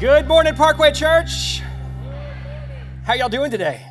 Good 0.00 0.26
morning, 0.26 0.54
Parkway 0.54 0.92
Church. 0.92 1.60
How 3.04 3.12
y'all 3.12 3.28
doing 3.28 3.50
today? 3.50 3.84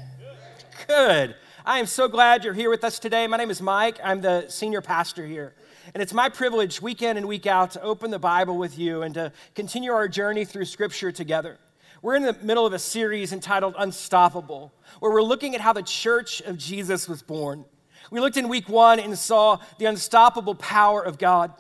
Good. 0.88 1.36
I 1.64 1.78
am 1.78 1.86
so 1.86 2.08
glad 2.08 2.44
you're 2.44 2.56
here 2.56 2.72
with 2.72 2.84
us 2.84 2.98
today. 2.98 3.28
My 3.28 3.38
name 3.38 3.52
is 3.52 3.62
Mike. 3.62 4.00
I'm 4.04 4.20
the 4.20 4.48
senior 4.50 4.82
pastor 4.82 5.24
here. 5.24 5.54
And 5.94 6.02
it's 6.02 6.12
my 6.12 6.28
privilege, 6.28 6.82
week 6.82 7.04
in 7.04 7.16
and 7.16 7.28
week 7.28 7.46
out, 7.46 7.70
to 7.72 7.82
open 7.84 8.10
the 8.10 8.18
Bible 8.18 8.58
with 8.58 8.76
you 8.80 9.04
and 9.04 9.14
to 9.14 9.32
continue 9.54 9.92
our 9.92 10.08
journey 10.08 10.46
through 10.46 10.66
Scripture 10.66 11.12
together. 11.12 11.60
We're 12.02 12.16
in 12.16 12.24
the 12.24 12.34
middle 12.42 12.66
of 12.66 12.74
a 12.74 12.80
series 12.80 13.32
entitled 13.32 13.76
Unstoppable, 13.78 14.74
where 15.02 15.12
we're 15.12 15.22
looking 15.22 15.54
at 15.54 15.62
how 15.62 15.74
the 15.74 15.84
church 15.84 16.42
of 16.42 16.58
Jesus 16.58 17.08
was 17.08 17.22
born. 17.22 17.66
We 18.10 18.20
looked 18.20 18.38
in 18.38 18.50
week 18.50 18.68
one 18.68 19.00
and 19.00 19.16
saw 19.16 19.60
the 19.78 19.86
unstoppable 19.86 20.56
power 20.56 21.04
of 21.04 21.20
God. 21.20 21.54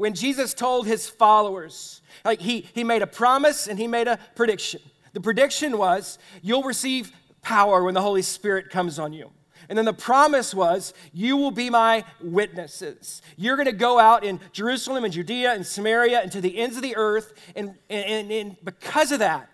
When 0.00 0.14
Jesus 0.14 0.54
told 0.54 0.86
his 0.86 1.10
followers, 1.10 2.00
like 2.24 2.40
he, 2.40 2.66
he 2.72 2.84
made 2.84 3.02
a 3.02 3.06
promise 3.06 3.66
and 3.66 3.78
he 3.78 3.86
made 3.86 4.08
a 4.08 4.18
prediction. 4.34 4.80
The 5.12 5.20
prediction 5.20 5.76
was, 5.76 6.18
You'll 6.40 6.62
receive 6.62 7.12
power 7.42 7.84
when 7.84 7.92
the 7.92 8.00
Holy 8.00 8.22
Spirit 8.22 8.70
comes 8.70 8.98
on 8.98 9.12
you. 9.12 9.30
And 9.68 9.76
then 9.76 9.84
the 9.84 9.92
promise 9.92 10.54
was, 10.54 10.94
You 11.12 11.36
will 11.36 11.50
be 11.50 11.68
my 11.68 12.06
witnesses. 12.18 13.20
You're 13.36 13.56
going 13.56 13.66
to 13.66 13.72
go 13.72 13.98
out 13.98 14.24
in 14.24 14.40
Jerusalem 14.52 15.04
and 15.04 15.12
Judea 15.12 15.52
and 15.52 15.66
Samaria 15.66 16.20
and 16.20 16.32
to 16.32 16.40
the 16.40 16.56
ends 16.56 16.76
of 16.76 16.82
the 16.82 16.96
earth. 16.96 17.34
And, 17.54 17.74
and, 17.90 18.32
and 18.32 18.56
because 18.64 19.12
of 19.12 19.18
that, 19.18 19.50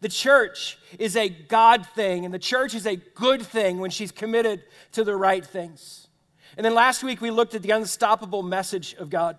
the 0.00 0.08
church 0.08 0.78
is 0.98 1.14
a 1.14 1.28
God 1.28 1.86
thing, 1.94 2.24
and 2.24 2.34
the 2.34 2.40
church 2.40 2.74
is 2.74 2.88
a 2.88 2.96
good 2.96 3.40
thing 3.40 3.78
when 3.78 3.90
she's 3.90 4.10
committed 4.10 4.64
to 4.90 5.04
the 5.04 5.14
right 5.14 5.46
things. 5.46 6.08
And 6.56 6.64
then 6.64 6.74
last 6.74 7.04
week 7.04 7.20
we 7.20 7.30
looked 7.30 7.54
at 7.54 7.62
the 7.62 7.70
unstoppable 7.70 8.42
message 8.42 8.94
of 8.94 9.10
God. 9.10 9.38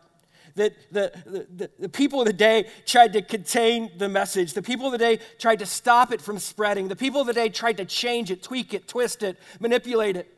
That 0.58 0.76
the, 0.92 1.48
the, 1.50 1.70
the, 1.80 1.90
people 1.90 2.20
of 2.20 2.28
the 2.28 2.34
day 2.34 2.68
tried 2.86 3.14
to 3.14 3.22
contain 3.22 3.92
the 3.98 4.10
message. 4.10 4.54
The 4.54 4.62
people 4.62 4.88
of 4.88 4.92
the 4.92 4.98
day 4.98 5.20
tried 5.40 5.60
to 5.60 5.66
stop 5.66 6.12
it 6.12 6.20
from 6.20 6.38
spreading. 6.40 6.88
The 6.88 6.96
people 6.96 7.22
of 7.22 7.28
the 7.28 7.34
day 7.34 7.50
tried 7.50 7.78
to 7.78 7.86
change 7.86 8.30
it, 8.30 8.44
tweak 8.44 8.74
it, 8.74 8.88
twist 8.88 9.24
it, 9.24 9.38
manipulate 9.60 10.18
it. 10.18 10.36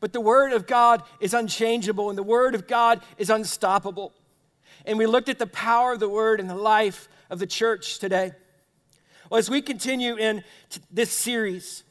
But 0.00 0.12
the 0.12 0.20
Word 0.20 0.52
of 0.52 0.66
God 0.66 1.02
is 1.20 1.34
unchangeable, 1.34 2.08
and 2.08 2.18
the 2.18 2.22
Word 2.22 2.54
of 2.54 2.66
God 2.66 3.02
is 3.16 3.30
unstoppable. 3.30 4.12
And 4.84 4.98
we 4.98 5.06
looked 5.06 5.28
at 5.28 5.38
the 5.38 5.46
power 5.46 5.92
of 5.92 6.00
the 6.00 6.08
Word 6.08 6.40
in 6.40 6.46
the 6.46 6.54
life 6.54 7.08
of 7.30 7.38
the 7.38 7.46
church 7.46 7.98
today. 7.98 8.32
Well, 9.30 9.38
as 9.38 9.50
we 9.50 9.60
continue 9.60 10.16
in 10.16 10.42
this 10.90 11.12
series, 11.12 11.84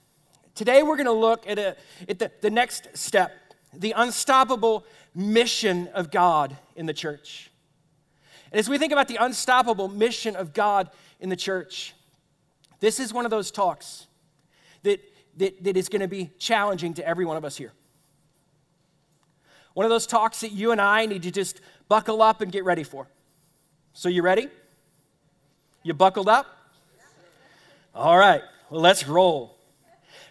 today 0.55 0.83
we're 0.83 0.97
going 0.97 1.05
to 1.05 1.11
look 1.11 1.47
at, 1.47 1.59
a, 1.59 1.75
at 2.09 2.19
the, 2.19 2.31
the 2.41 2.49
next 2.49 2.97
step 2.97 3.31
the 3.73 3.93
unstoppable 3.95 4.85
mission 5.13 5.87
of 5.89 6.11
God 6.11 6.57
in 6.75 6.85
the 6.85 6.93
church. 6.93 7.51
And 8.51 8.59
as 8.59 8.69
we 8.69 8.77
think 8.77 8.93
about 8.93 9.07
the 9.07 9.17
unstoppable 9.17 9.87
mission 9.87 10.35
of 10.35 10.53
God 10.53 10.89
in 11.19 11.29
the 11.29 11.35
church, 11.35 11.93
this 12.79 12.99
is 12.99 13.13
one 13.13 13.25
of 13.25 13.31
those 13.31 13.51
talks 13.51 14.07
that, 14.83 14.99
that, 15.37 15.63
that 15.63 15.77
is 15.77 15.89
going 15.89 16.01
to 16.01 16.07
be 16.07 16.31
challenging 16.37 16.93
to 16.95 17.07
every 17.07 17.25
one 17.25 17.37
of 17.37 17.45
us 17.45 17.57
here. 17.57 17.73
One 19.73 19.85
of 19.85 19.89
those 19.89 20.07
talks 20.07 20.41
that 20.41 20.51
you 20.51 20.71
and 20.71 20.81
I 20.81 21.05
need 21.05 21.23
to 21.23 21.31
just 21.31 21.61
buckle 21.87 22.21
up 22.21 22.41
and 22.41 22.51
get 22.51 22.63
ready 22.63 22.83
for. 22.83 23.07
So, 23.93 24.09
you 24.09 24.21
ready? 24.21 24.47
You 25.83 25.93
buckled 25.93 26.29
up? 26.29 26.47
All 27.93 28.17
right, 28.17 28.41
well, 28.69 28.81
let's 28.81 29.07
roll. 29.07 29.57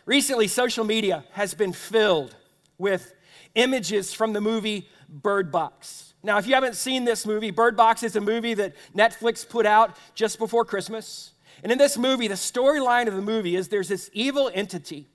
Recently, 0.05 0.47
social 0.47 0.85
media 0.85 1.25
has 1.33 1.55
been 1.55 1.73
filled 1.73 2.37
with 2.79 3.13
images 3.55 4.13
from 4.13 4.33
the 4.33 4.41
movie 4.41 4.89
Bird 5.09 5.51
Box. 5.51 6.15
Now, 6.27 6.39
if 6.39 6.47
you 6.49 6.55
haven't 6.55 6.75
seen 6.75 7.05
this 7.05 7.25
movie, 7.25 7.53
Bird 7.53 7.77
Box 7.77 8.03
is 8.03 8.17
a 8.17 8.21
movie 8.21 8.55
that 8.55 8.75
Netflix 8.97 9.49
put 9.49 9.65
out 9.65 9.97
just 10.17 10.41
before 10.41 10.65
Christmas. 10.65 11.35
And 11.63 11.71
in 11.71 11.79
this 11.79 11.97
movie, 11.97 12.27
the 12.27 12.35
storyline 12.35 13.07
of 13.07 13.15
the 13.15 13.23
movie 13.23 13.55
is 13.55 13.69
there's 13.69 13.87
this 13.87 14.11
evil 14.13 14.51
entity. 14.53 15.07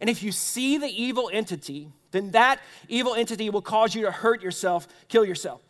And 0.00 0.10
if 0.10 0.20
you 0.20 0.32
see 0.32 0.76
the 0.76 0.88
evil 0.88 1.30
entity, 1.32 1.92
then 2.10 2.32
that 2.32 2.58
evil 2.88 3.14
entity 3.14 3.50
will 3.50 3.62
cause 3.62 3.94
you 3.94 4.02
to 4.02 4.10
hurt 4.10 4.42
yourself, 4.42 4.88
kill 5.06 5.24
yourself. 5.24 5.60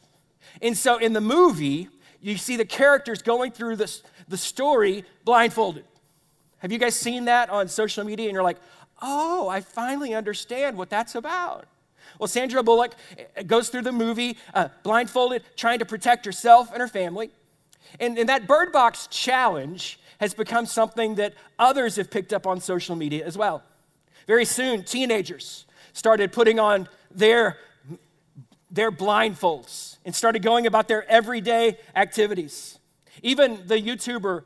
And 0.63 0.75
so 0.75 0.97
in 0.97 1.13
the 1.13 1.21
movie, 1.21 1.91
you 2.23 2.39
see 2.39 2.57
the 2.57 2.65
characters 2.65 3.21
going 3.21 3.53
through 3.53 3.77
this, 3.77 4.03
the 4.27 4.39
story 4.39 5.05
blindfolded. 5.27 5.85
Have 6.61 6.73
you 6.73 6.79
guys 6.79 6.95
seen 6.95 7.27
that 7.27 7.51
on 7.51 7.69
social 7.69 8.05
media 8.05 8.29
and 8.29 8.33
you're 8.33 8.43
like, 8.43 8.59
oh, 9.03 9.51
I 9.51 9.61
finally 9.61 10.15
understand 10.15 10.79
what 10.79 10.89
that's 10.89 11.15
about? 11.15 11.67
Well, 12.19 12.29
Sandra 12.29 12.63
Bullock 12.63 12.95
eh, 13.17 13.43
goes 13.43 13.69
through 13.69 13.83
the 13.83 13.93
movie 13.93 14.37
uh, 14.55 14.69
blindfolded, 14.83 15.43
trying 15.57 15.79
to 15.81 15.85
protect 15.85 16.25
herself 16.25 16.71
and 16.73 16.81
her 16.81 16.89
family. 16.89 17.31
And, 18.01 18.19
and 18.19 18.29
that 18.29 18.47
bird 18.47 18.73
box 18.73 19.07
challenge 19.09 19.99
has 20.21 20.35
become 20.35 20.67
something 20.67 21.15
that 21.17 21.35
others 21.59 21.97
have 21.97 22.11
picked 22.11 22.33
up 22.33 22.47
on 22.47 22.61
social 22.61 22.97
media 22.97 23.25
as 23.25 23.39
well. 23.39 23.63
Very 24.27 24.45
soon, 24.45 24.85
teenagers 24.85 25.65
started 25.93 26.33
putting 26.33 26.59
on 26.61 26.89
their, 27.11 27.57
their 28.71 28.93
blindfolds 28.93 29.97
and 30.05 30.15
started 30.15 30.43
going 30.43 30.67
about 30.67 30.89
their 30.89 31.09
everyday 31.11 31.79
activities. 31.95 32.79
Even 33.23 33.67
the 33.67 33.81
YouTuber 33.81 34.45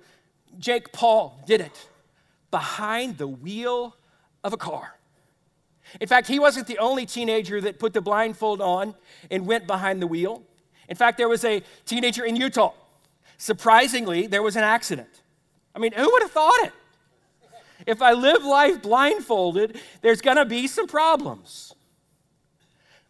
Jake 0.59 0.93
Paul 0.93 1.43
did 1.47 1.61
it 1.61 1.89
behind 2.51 3.19
the 3.19 3.27
wheel 3.27 3.97
of 4.45 4.53
a 4.53 4.57
car. 4.57 4.95
In 6.01 6.09
fact, 6.09 6.27
he 6.29 6.39
wasn't 6.39 6.67
the 6.67 6.79
only 6.79 7.07
teenager 7.07 7.61
that 7.61 7.79
put 7.79 7.93
the 7.93 8.01
blindfold 8.01 8.61
on 8.61 8.95
and 9.31 9.47
went 9.47 9.67
behind 9.67 10.01
the 10.01 10.07
wheel. 10.07 10.43
In 10.89 10.97
fact, 10.97 11.19
there 11.19 11.29
was 11.29 11.45
a 11.45 11.63
teenager 11.85 12.25
in 12.25 12.37
Utah. 12.37 12.73
Surprisingly, 13.39 14.27
there 14.27 14.43
was 14.43 14.57
an 14.57 14.65
accident. 14.65 15.23
I 15.75 15.79
mean, 15.79 15.93
who 15.93 16.11
would 16.11 16.23
have 16.23 16.31
thought 16.31 16.65
it? 16.65 16.73
If 17.87 18.01
I 18.01 18.13
live 18.13 18.45
life 18.45 18.83
blindfolded, 18.83 19.81
there's 20.01 20.21
going 20.21 20.37
to 20.37 20.45
be 20.45 20.67
some 20.67 20.87
problems. 20.87 21.75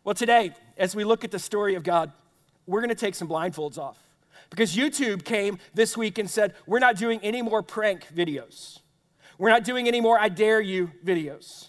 Well, 0.05 0.15
today, 0.15 0.53
as 0.77 0.97
we 0.97 1.05
look 1.05 1.25
at 1.25 1.31
the 1.31 1.39
story 1.39 1.75
of 1.75 1.83
God, 1.83 2.13
we're 2.67 2.81
going 2.81 2.89
to 2.89 2.95
take 2.95 3.15
some 3.15 3.29
blindfolds 3.29 3.79
off. 3.79 3.99
Because 4.51 4.75
YouTube 4.75 5.25
came 5.25 5.59
this 5.75 5.97
week 5.97 6.19
and 6.19 6.29
said, 6.29 6.55
we're 6.67 6.79
not 6.79 6.97
doing 6.97 7.21
any 7.23 7.43
more 7.43 7.63
prank 7.63 8.07
videos. 8.15 8.81
We're 9.39 9.51
not 9.51 9.65
doing 9.65 9.89
any 9.89 10.01
more 10.01 10.19
I 10.19 10.29
dare 10.29 10.61
you 10.61 10.91
videos. 11.05 11.69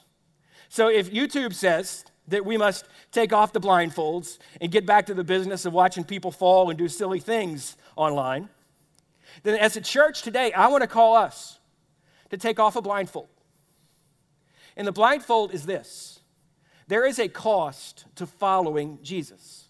So 0.74 0.88
if 0.88 1.12
YouTube 1.12 1.54
says 1.54 2.04
that 2.30 2.48
we 2.48 2.58
must 2.58 2.86
take 3.12 3.32
off 3.32 3.54
the 3.54 3.62
blindfolds 3.62 4.40
and 4.60 4.72
get 4.72 4.88
back 4.88 5.06
to 5.06 5.14
the 5.14 5.24
business 5.24 5.68
of 5.68 5.74
watching 5.74 6.04
people 6.04 6.32
fall 6.32 6.72
and 6.72 6.80
do 6.80 6.88
silly 6.88 7.20
things 7.20 7.78
online, 7.96 8.50
then 9.44 9.60
as 9.60 9.78
a 9.78 9.82
church 9.82 10.24
today, 10.24 10.52
I 10.52 10.70
want 10.70 10.82
to 10.82 10.88
call 10.88 11.16
us 11.16 11.60
to 12.32 12.38
take 12.38 12.60
off 12.60 12.76
a 12.76 12.82
blindfold. 12.82 13.30
And 14.76 14.88
the 14.88 14.92
blindfold 14.92 15.54
is 15.54 15.68
this 15.68 16.22
there 16.88 17.06
is 17.06 17.20
a 17.20 17.28
cost 17.28 18.06
to 18.16 18.26
following 18.26 18.98
Jesus. 19.04 19.68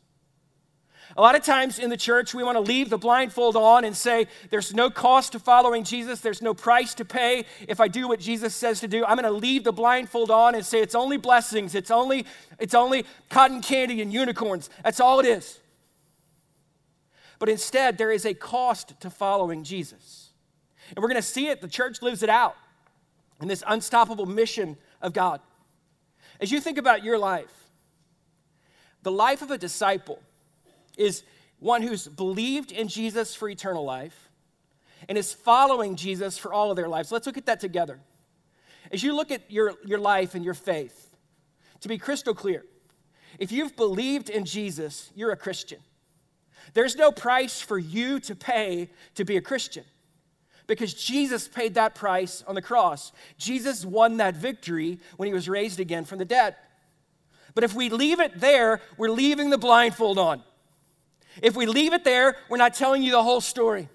A 1.15 1.21
lot 1.21 1.35
of 1.35 1.43
times 1.43 1.77
in 1.77 1.89
the 1.89 1.97
church, 1.97 2.33
we 2.33 2.43
want 2.43 2.55
to 2.55 2.61
leave 2.61 2.89
the 2.89 2.97
blindfold 2.97 3.55
on 3.55 3.85
and 3.85 3.95
say, 3.95 4.27
There's 4.49 4.73
no 4.73 4.89
cost 4.89 5.33
to 5.33 5.39
following 5.39 5.83
Jesus. 5.83 6.21
There's 6.21 6.41
no 6.41 6.53
price 6.53 6.93
to 6.95 7.05
pay 7.05 7.45
if 7.67 7.79
I 7.79 7.87
do 7.87 8.07
what 8.07 8.19
Jesus 8.19 8.55
says 8.55 8.79
to 8.79 8.87
do. 8.87 9.05
I'm 9.05 9.17
going 9.17 9.31
to 9.31 9.37
leave 9.37 9.63
the 9.63 9.71
blindfold 9.71 10.31
on 10.31 10.55
and 10.55 10.65
say, 10.65 10.81
It's 10.81 10.95
only 10.95 11.17
blessings. 11.17 11.75
It's 11.75 11.91
only, 11.91 12.25
it's 12.59 12.73
only 12.73 13.05
cotton 13.29 13.61
candy 13.61 14.01
and 14.01 14.11
unicorns. 14.11 14.69
That's 14.83 14.99
all 14.99 15.19
it 15.19 15.25
is. 15.25 15.59
But 17.37 17.49
instead, 17.49 17.97
there 17.97 18.11
is 18.11 18.25
a 18.25 18.33
cost 18.33 18.99
to 19.01 19.09
following 19.09 19.63
Jesus. 19.63 20.29
And 20.89 20.99
we're 21.01 21.09
going 21.09 21.21
to 21.21 21.27
see 21.27 21.47
it. 21.47 21.61
The 21.61 21.67
church 21.67 22.01
lives 22.01 22.23
it 22.23 22.29
out 22.29 22.55
in 23.41 23.47
this 23.47 23.63
unstoppable 23.67 24.25
mission 24.25 24.77
of 25.01 25.13
God. 25.13 25.41
As 26.39 26.51
you 26.51 26.59
think 26.59 26.77
about 26.77 27.03
your 27.03 27.17
life, 27.17 27.53
the 29.03 29.11
life 29.11 29.41
of 29.41 29.51
a 29.51 29.57
disciple, 29.57 30.19
is 30.97 31.23
one 31.59 31.81
who's 31.81 32.07
believed 32.07 32.71
in 32.71 32.87
Jesus 32.87 33.35
for 33.35 33.49
eternal 33.49 33.85
life 33.85 34.29
and 35.07 35.17
is 35.17 35.33
following 35.33 35.95
Jesus 35.95 36.37
for 36.37 36.53
all 36.53 36.69
of 36.71 36.77
their 36.77 36.87
lives. 36.89 37.11
Let's 37.11 37.25
look 37.25 37.37
at 37.37 37.45
that 37.45 37.59
together. 37.59 37.99
As 38.91 39.03
you 39.03 39.15
look 39.15 39.31
at 39.31 39.49
your, 39.49 39.73
your 39.85 39.99
life 39.99 40.35
and 40.35 40.43
your 40.43 40.53
faith, 40.53 41.15
to 41.81 41.87
be 41.87 41.97
crystal 41.97 42.33
clear, 42.33 42.63
if 43.39 43.51
you've 43.51 43.75
believed 43.75 44.29
in 44.29 44.45
Jesus, 44.45 45.11
you're 45.15 45.31
a 45.31 45.37
Christian. 45.37 45.79
There's 46.73 46.95
no 46.95 47.11
price 47.11 47.59
for 47.59 47.77
you 47.77 48.19
to 48.21 48.35
pay 48.35 48.89
to 49.15 49.25
be 49.25 49.37
a 49.37 49.41
Christian 49.41 49.83
because 50.67 50.93
Jesus 50.93 51.47
paid 51.47 51.75
that 51.75 51.95
price 51.95 52.43
on 52.47 52.55
the 52.55 52.61
cross. 52.61 53.11
Jesus 53.37 53.85
won 53.85 54.17
that 54.17 54.35
victory 54.35 54.99
when 55.17 55.27
he 55.27 55.33
was 55.33 55.49
raised 55.49 55.79
again 55.79 56.05
from 56.05 56.19
the 56.19 56.25
dead. 56.25 56.55
But 57.53 57.63
if 57.63 57.73
we 57.73 57.89
leave 57.89 58.19
it 58.19 58.39
there, 58.39 58.81
we're 58.97 59.11
leaving 59.11 59.49
the 59.49 59.57
blindfold 59.57 60.17
on. 60.17 60.43
If 61.41 61.55
we 61.55 61.65
leave 61.65 61.93
it 61.93 62.03
there, 62.03 62.37
we're 62.49 62.57
not 62.57 62.73
telling 62.73 63.03
you 63.03 63.11
the 63.11 63.23
whole 63.23 63.41
story. 63.41 63.89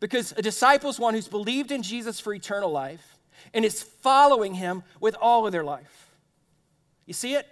Because 0.00 0.32
a 0.36 0.42
disciple 0.42 0.90
is 0.90 0.98
one 0.98 1.14
who's 1.14 1.28
believed 1.28 1.70
in 1.70 1.82
Jesus 1.82 2.20
for 2.20 2.32
eternal 2.32 2.70
life 2.70 3.18
and 3.54 3.64
is 3.64 3.82
following 3.82 4.54
him 4.54 4.82
with 5.00 5.16
all 5.20 5.46
of 5.46 5.52
their 5.52 5.64
life. 5.64 6.10
You 7.06 7.14
see 7.14 7.34
it? 7.34 7.46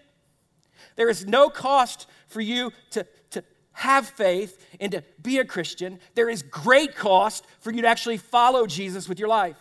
There 0.97 1.09
is 1.09 1.27
no 1.27 1.49
cost 1.49 2.07
for 2.29 2.41
you 2.41 2.73
to, 2.91 3.07
to 3.31 3.43
have 3.73 4.09
faith 4.09 4.65
and 4.81 4.93
to 4.93 5.05
be 5.23 5.39
a 5.39 5.45
Christian, 5.45 5.99
there 6.15 6.31
is 6.31 6.43
great 6.43 6.95
cost 6.97 7.47
for 7.61 7.71
you 7.71 7.83
to 7.83 7.89
actually 7.89 8.17
follow 8.17 8.67
Jesus 8.67 9.09
with 9.09 9.19
your 9.19 9.29
life. 9.29 9.59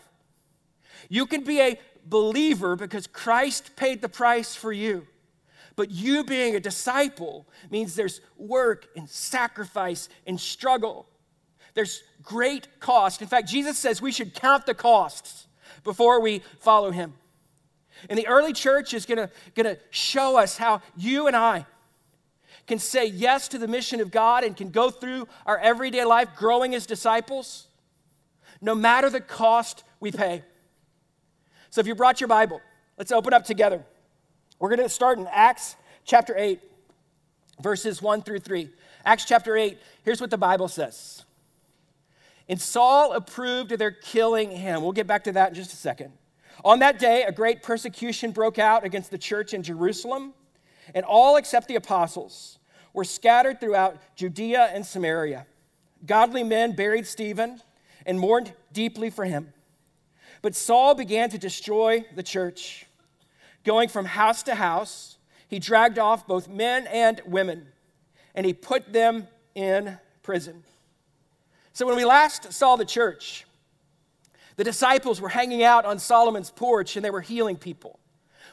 You 1.09 1.25
can 1.25 1.43
be 1.43 1.59
a 1.59 1.79
believer 2.05 2.75
because 2.75 3.07
Christ 3.07 3.75
paid 3.75 4.01
the 4.01 4.09
price 4.09 4.55
for 4.55 4.71
you. 4.71 5.07
But 5.75 5.91
you 5.91 6.23
being 6.23 6.55
a 6.55 6.59
disciple 6.59 7.45
means 7.69 7.95
there's 7.95 8.21
work 8.37 8.87
and 8.95 9.09
sacrifice 9.09 10.07
and 10.25 10.39
struggle. 10.39 11.07
There's 11.73 12.03
great 12.23 12.67
cost. 12.79 13.21
In 13.21 13.27
fact, 13.27 13.49
Jesus 13.49 13.77
says 13.77 14.01
we 14.01 14.11
should 14.11 14.33
count 14.33 14.65
the 14.65 14.73
costs 14.73 15.47
before 15.83 16.21
we 16.21 16.41
follow 16.59 16.91
him. 16.91 17.13
And 18.09 18.17
the 18.17 18.27
early 18.27 18.53
church 18.53 18.93
is 18.93 19.05
gonna, 19.05 19.29
gonna 19.53 19.77
show 19.89 20.37
us 20.37 20.57
how 20.57 20.81
you 20.95 21.27
and 21.27 21.35
I 21.35 21.65
can 22.67 22.79
say 22.79 23.05
yes 23.05 23.47
to 23.49 23.57
the 23.57 23.67
mission 23.67 23.99
of 23.99 24.11
God 24.11 24.43
and 24.43 24.57
can 24.57 24.69
go 24.69 24.89
through 24.89 25.27
our 25.45 25.57
everyday 25.57 26.03
life 26.03 26.29
growing 26.35 26.73
as 26.73 26.85
disciples, 26.85 27.67
no 28.61 28.73
matter 28.73 29.09
the 29.09 29.21
cost 29.21 29.83
we 29.99 30.11
pay. 30.11 30.43
So 31.69 31.81
if 31.81 31.87
you 31.87 31.93
brought 31.95 32.21
your 32.21 32.27
Bible, 32.27 32.61
let's 32.97 33.11
open 33.11 33.33
up 33.33 33.45
together. 33.45 33.83
We're 34.59 34.69
going 34.69 34.87
to 34.87 34.89
start 34.89 35.19
in 35.19 35.27
Acts 35.31 35.75
chapter 36.05 36.33
8, 36.37 36.61
verses 37.61 38.01
1 38.01 38.21
through 38.21 38.39
3. 38.39 38.69
Acts 39.03 39.25
chapter 39.25 39.57
8, 39.57 39.77
here's 40.03 40.21
what 40.21 40.29
the 40.29 40.37
Bible 40.37 40.67
says. 40.67 41.23
And 42.47 42.59
Saul 42.61 43.13
approved 43.13 43.71
of 43.71 43.79
their 43.79 43.91
killing 43.91 44.51
him. 44.51 44.81
We'll 44.81 44.91
get 44.91 45.07
back 45.07 45.23
to 45.25 45.31
that 45.33 45.49
in 45.49 45.55
just 45.55 45.73
a 45.73 45.75
second. 45.75 46.13
On 46.63 46.79
that 46.79 46.99
day, 46.99 47.23
a 47.23 47.31
great 47.31 47.63
persecution 47.63 48.31
broke 48.31 48.57
out 48.57 48.85
against 48.85 49.11
the 49.11 49.17
church 49.17 49.53
in 49.53 49.61
Jerusalem, 49.61 50.33
and 50.93 51.03
all 51.03 51.35
except 51.35 51.67
the 51.67 51.75
apostles 51.75 52.59
were 52.93 53.03
scattered 53.03 53.59
throughout 53.59 53.97
Judea 54.15 54.69
and 54.73 54.85
Samaria. 54.85 55.47
Godly 56.05 56.43
men 56.43 56.75
buried 56.75 57.05
Stephen 57.05 57.61
and 58.05 58.19
mourned 58.19 58.53
deeply 58.71 59.09
for 59.09 59.25
him. 59.25 59.51
But 60.41 60.55
Saul 60.55 60.95
began 60.95 61.29
to 61.31 61.37
destroy 61.37 62.05
the 62.15 62.23
church. 62.23 62.85
Going 63.65 63.89
from 63.89 64.05
house 64.05 64.43
to 64.43 64.55
house, 64.55 65.17
he 65.47 65.59
dragged 65.59 65.99
off 65.99 66.25
both 66.25 66.47
men 66.47 66.87
and 66.87 67.21
women, 67.25 67.67
and 68.33 68.45
he 68.45 68.53
put 68.53 68.93
them 68.93 69.27
in 69.55 69.97
prison. 70.23 70.63
So 71.73 71.85
when 71.85 71.97
we 71.97 72.05
last 72.05 72.53
saw 72.53 72.77
the 72.77 72.85
church, 72.85 73.45
the 74.55 74.63
disciples 74.63 75.19
were 75.19 75.29
hanging 75.29 75.63
out 75.63 75.85
on 75.85 75.99
Solomon's 75.99 76.49
porch 76.49 76.95
and 76.95 77.03
they 77.03 77.09
were 77.09 77.21
healing 77.21 77.57
people. 77.57 77.99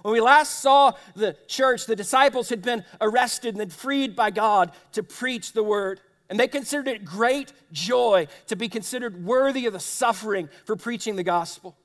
When 0.03 0.13
we 0.13 0.21
last 0.21 0.61
saw 0.61 0.95
the 1.15 1.37
church, 1.47 1.87
the 1.87 1.95
disciples 1.95 2.49
had 2.49 2.63
been 2.63 2.85
arrested 3.01 3.55
and 3.55 3.61
then 3.61 3.71
freed 3.71 4.17
by 4.17 4.31
God 4.31 4.73
to 4.93 5.03
preach 5.05 5.53
the 5.53 5.63
word. 5.63 6.01
And 6.29 6.41
they 6.41 6.49
considered 6.49 6.89
it 6.89 7.05
great 7.05 7.53
joy 7.71 8.27
to 8.49 8.57
be 8.57 8.69
considered 8.69 9.25
worthy 9.25 9.67
of 9.67 9.73
the 9.73 9.81
suffering 9.81 10.49
for 10.65 10.75
preaching 10.75 11.15
the 11.15 11.23
gospel. 11.23 11.77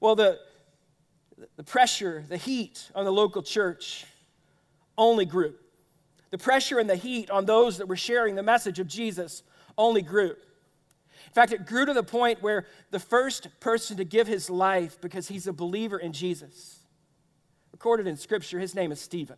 Well, 0.00 0.16
the, 0.16 0.40
the 1.56 1.64
pressure, 1.64 2.24
the 2.28 2.36
heat 2.36 2.90
on 2.94 3.04
the 3.04 3.12
local 3.12 3.42
church 3.42 4.04
only 4.96 5.24
grew. 5.24 5.54
The 6.30 6.38
pressure 6.38 6.78
and 6.78 6.88
the 6.88 6.96
heat 6.96 7.30
on 7.30 7.44
those 7.44 7.78
that 7.78 7.88
were 7.88 7.96
sharing 7.96 8.34
the 8.34 8.42
message 8.42 8.78
of 8.78 8.86
Jesus 8.86 9.42
only 9.76 10.02
grew. 10.02 10.30
In 10.30 11.34
fact, 11.34 11.52
it 11.52 11.66
grew 11.66 11.86
to 11.86 11.94
the 11.94 12.02
point 12.02 12.42
where 12.42 12.66
the 12.90 12.98
first 12.98 13.48
person 13.60 13.96
to 13.98 14.04
give 14.04 14.26
his 14.26 14.50
life 14.50 15.00
because 15.00 15.28
he's 15.28 15.46
a 15.46 15.52
believer 15.52 15.98
in 15.98 16.12
Jesus, 16.12 16.80
recorded 17.72 18.06
in 18.06 18.16
Scripture, 18.16 18.58
his 18.58 18.74
name 18.74 18.92
is 18.92 19.00
Stephen. 19.00 19.36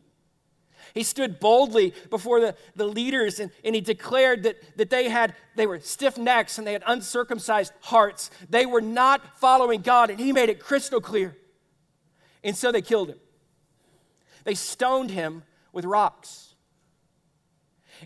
He 0.94 1.02
stood 1.02 1.38
boldly 1.38 1.94
before 2.10 2.40
the, 2.40 2.56
the 2.74 2.86
leaders 2.86 3.40
and, 3.40 3.50
and 3.64 3.74
he 3.74 3.80
declared 3.80 4.42
that, 4.42 4.76
that 4.76 4.90
they 4.90 5.08
had 5.08 5.34
they 5.54 5.66
were 5.66 5.78
stiff 5.80 6.18
necks 6.18 6.58
and 6.58 6.66
they 6.66 6.72
had 6.72 6.82
uncircumcised 6.86 7.72
hearts. 7.80 8.30
They 8.50 8.66
were 8.66 8.80
not 8.80 9.38
following 9.38 9.80
God, 9.80 10.10
and 10.10 10.18
he 10.18 10.32
made 10.32 10.48
it 10.48 10.60
crystal 10.60 11.00
clear. 11.00 11.36
And 12.44 12.56
so 12.56 12.72
they 12.72 12.82
killed 12.82 13.08
him. 13.08 13.18
They 14.44 14.54
stoned 14.54 15.10
him 15.10 15.44
with 15.72 15.84
rocks. 15.84 16.54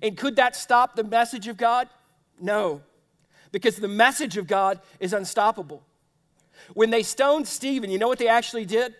And 0.02 0.16
could 0.16 0.36
that 0.36 0.54
stop 0.54 0.94
the 0.94 1.04
message 1.04 1.48
of 1.48 1.56
God? 1.56 1.88
No, 2.40 2.82
because 3.50 3.76
the 3.76 3.88
message 3.88 4.36
of 4.36 4.46
God 4.46 4.80
is 5.00 5.12
unstoppable. 5.12 5.82
When 6.74 6.90
they 6.90 7.02
stoned 7.02 7.48
Stephen, 7.48 7.90
you 7.90 7.98
know 7.98 8.08
what 8.08 8.18
they 8.18 8.28
actually 8.28 8.66
did? 8.66 8.94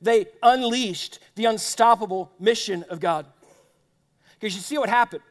They 0.00 0.26
unleashed 0.42 1.18
the 1.34 1.44
unstoppable 1.44 2.32
mission 2.38 2.84
of 2.88 3.00
God. 3.00 3.26
Because 4.38 4.54
you 4.54 4.60
see 4.60 4.78
what 4.78 4.88
happened. 4.88 5.22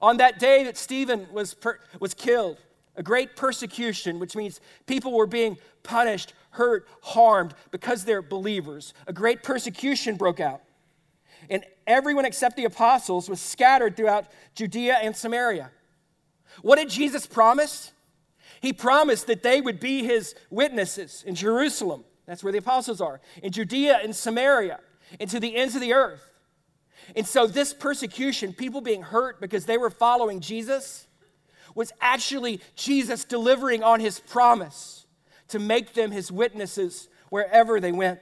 On 0.00 0.18
that 0.18 0.38
day 0.38 0.64
that 0.64 0.76
Stephen 0.76 1.26
was, 1.32 1.54
per- 1.54 1.80
was 1.98 2.14
killed, 2.14 2.58
a 2.98 3.02
great 3.02 3.36
persecution, 3.36 4.18
which 4.18 4.36
means 4.36 4.60
people 4.86 5.12
were 5.12 5.26
being 5.26 5.56
punished 5.82 6.34
hurt, 6.50 6.86
harmed 7.00 7.54
because 7.70 8.04
they're 8.04 8.20
believers. 8.20 8.92
A 9.06 9.12
great 9.12 9.42
persecution 9.42 10.16
broke 10.16 10.40
out. 10.40 10.60
And 11.48 11.64
everyone 11.86 12.24
except 12.24 12.56
the 12.56 12.64
apostles 12.64 13.30
was 13.30 13.40
scattered 13.40 13.96
throughout 13.96 14.26
Judea 14.54 14.98
and 15.00 15.16
Samaria. 15.16 15.70
What 16.62 16.76
did 16.76 16.90
Jesus 16.90 17.26
promise? 17.26 17.92
He 18.60 18.72
promised 18.72 19.28
that 19.28 19.44
they 19.44 19.60
would 19.60 19.78
be 19.78 20.02
his 20.02 20.34
witnesses 20.50 21.22
in 21.26 21.36
Jerusalem. 21.36 22.04
That's 22.26 22.42
where 22.42 22.52
the 22.52 22.58
apostles 22.58 23.00
are. 23.00 23.20
In 23.42 23.52
Judea 23.52 24.00
and 24.02 24.14
Samaria, 24.14 24.80
and 25.20 25.30
to 25.30 25.40
the 25.40 25.56
ends 25.56 25.74
of 25.74 25.80
the 25.80 25.94
earth. 25.94 26.28
And 27.16 27.26
so, 27.26 27.46
this 27.46 27.72
persecution, 27.72 28.52
people 28.52 28.82
being 28.82 29.02
hurt 29.02 29.40
because 29.40 29.64
they 29.64 29.78
were 29.78 29.88
following 29.88 30.40
Jesus, 30.40 31.06
was 31.78 31.92
actually 32.00 32.60
Jesus 32.74 33.24
delivering 33.24 33.84
on 33.84 34.00
his 34.00 34.18
promise 34.18 35.06
to 35.46 35.60
make 35.60 35.94
them 35.94 36.10
his 36.10 36.32
witnesses 36.32 37.08
wherever 37.30 37.78
they 37.78 37.92
went. 37.92 38.18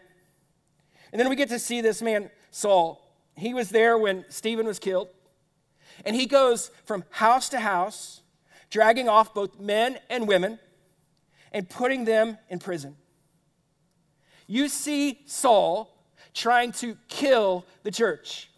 And 1.10 1.18
then 1.18 1.30
we 1.30 1.36
get 1.36 1.48
to 1.48 1.58
see 1.58 1.80
this 1.80 2.02
man, 2.02 2.30
Saul. 2.50 3.02
He 3.34 3.54
was 3.54 3.70
there 3.70 3.96
when 3.96 4.26
Stephen 4.28 4.66
was 4.66 4.78
killed. 4.78 5.08
And 6.04 6.14
he 6.14 6.26
goes 6.26 6.70
from 6.84 7.04
house 7.08 7.48
to 7.48 7.60
house, 7.60 8.20
dragging 8.68 9.08
off 9.08 9.32
both 9.32 9.58
men 9.58 9.98
and 10.10 10.28
women 10.28 10.58
and 11.50 11.66
putting 11.66 12.04
them 12.04 12.36
in 12.50 12.58
prison. 12.58 12.94
You 14.46 14.68
see 14.68 15.20
Saul 15.24 15.96
trying 16.34 16.72
to 16.72 16.98
kill 17.08 17.64
the 17.84 17.90
church. 17.90 18.50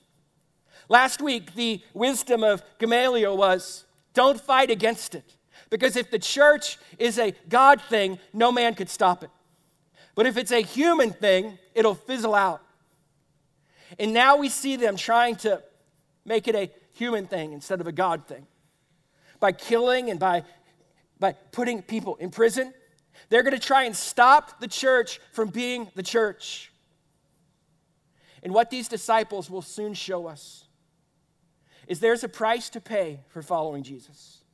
Last 0.89 1.23
week, 1.23 1.55
the 1.55 1.83
wisdom 1.95 2.43
of 2.43 2.65
Gamaliel 2.81 3.37
was 3.37 3.85
don't 4.19 4.41
fight 4.41 4.69
against 4.69 5.15
it. 5.15 5.37
Because 5.71 5.95
if 5.95 6.11
the 6.11 6.19
church 6.19 6.77
is 6.99 7.21
a 7.21 7.33
God 7.49 7.81
thing, 7.81 8.19
no 8.33 8.51
man 8.51 8.75
could 8.75 8.91
stop 8.91 9.23
it. 9.23 9.31
But 10.17 10.27
if 10.27 10.37
it's 10.37 10.51
a 10.51 10.61
human 10.61 11.13
thing, 11.13 11.57
it'll 11.73 11.95
fizzle 11.95 12.35
out. 12.35 12.61
And 13.97 14.13
now 14.13 14.37
we 14.37 14.49
see 14.49 14.75
them 14.75 14.97
trying 14.97 15.37
to 15.37 15.63
make 16.25 16.49
it 16.49 16.57
a 16.57 16.69
human 16.95 17.29
thing 17.29 17.53
instead 17.53 17.81
of 17.81 17.87
a 17.87 17.93
God 17.93 18.27
thing. 18.27 18.45
By 19.39 19.53
killing 19.53 20.11
and 20.11 20.19
by, 20.19 20.43
by 21.21 21.35
putting 21.53 21.81
people 21.81 22.17
in 22.17 22.31
prison, 22.31 22.75
they're 23.29 23.45
going 23.45 23.55
to 23.55 23.65
try 23.65 23.85
and 23.85 23.95
stop 23.95 24.59
the 24.59 24.67
church 24.67 25.21
from 25.31 25.51
being 25.51 25.93
the 25.95 26.03
church. 26.03 26.73
And 28.43 28.53
what 28.53 28.69
these 28.69 28.89
disciples 28.89 29.49
will 29.49 29.63
soon 29.63 29.95
show 29.95 30.27
us 30.27 30.65
is 31.89 31.99
there's 31.99 32.23
a 32.23 32.29
price 32.29 32.69
to 32.71 32.81
pay 32.81 33.21
for 33.29 33.43
following 33.43 33.83
Jesus. 33.83 34.45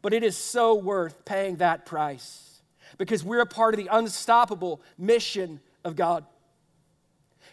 But 0.00 0.14
it 0.14 0.22
is 0.22 0.36
so 0.36 0.76
worth 0.76 1.24
paying 1.24 1.56
that 1.56 1.84
price 1.84 2.62
because 2.96 3.22
we're 3.22 3.40
a 3.40 3.46
part 3.46 3.74
of 3.74 3.78
the 3.78 3.88
unstoppable 3.90 4.80
mission 4.96 5.60
of 5.84 5.96
God. 5.96 6.24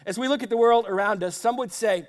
As 0.06 0.18
we 0.18 0.28
look 0.28 0.44
at 0.44 0.50
the 0.50 0.56
world 0.56 0.86
around 0.88 1.24
us, 1.24 1.36
some 1.36 1.56
would 1.56 1.72
say 1.72 2.06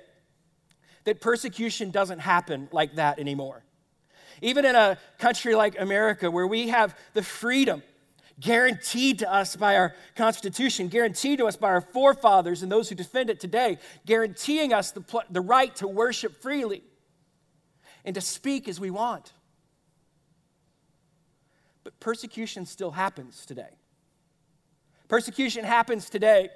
that 1.04 1.20
persecution 1.20 1.90
doesn't 1.90 2.20
happen 2.20 2.68
like 2.70 2.94
that 2.94 3.18
anymore. 3.18 3.64
Even 4.40 4.64
in 4.64 4.76
a 4.76 4.98
country 5.18 5.56
like 5.56 5.78
America, 5.80 6.30
where 6.30 6.46
we 6.46 6.68
have 6.68 6.96
the 7.14 7.22
freedom 7.22 7.82
guaranteed 8.40 9.18
to 9.20 9.32
us 9.32 9.56
by 9.56 9.76
our 9.76 9.94
Constitution, 10.14 10.88
guaranteed 10.88 11.38
to 11.38 11.46
us 11.46 11.56
by 11.56 11.68
our 11.68 11.80
forefathers 11.80 12.62
and 12.62 12.70
those 12.70 12.88
who 12.88 12.94
defend 12.94 13.30
it 13.30 13.40
today, 13.40 13.78
guaranteeing 14.06 14.72
us 14.72 14.92
the, 14.92 15.02
the 15.30 15.40
right 15.40 15.74
to 15.76 15.88
worship 15.88 16.40
freely 16.40 16.82
and 18.04 18.14
to 18.14 18.20
speak 18.20 18.68
as 18.68 18.78
we 18.78 18.90
want. 18.90 19.32
But 21.84 21.98
persecution 22.00 22.66
still 22.66 22.92
happens 22.92 23.44
today. 23.44 23.70
Persecution 25.08 25.64
happens 25.64 26.10
today 26.10 26.50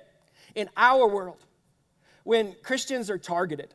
in 0.54 0.68
our 0.76 1.08
world 1.08 1.44
when 2.22 2.54
Christians 2.62 3.10
are 3.10 3.18
targeted, 3.18 3.74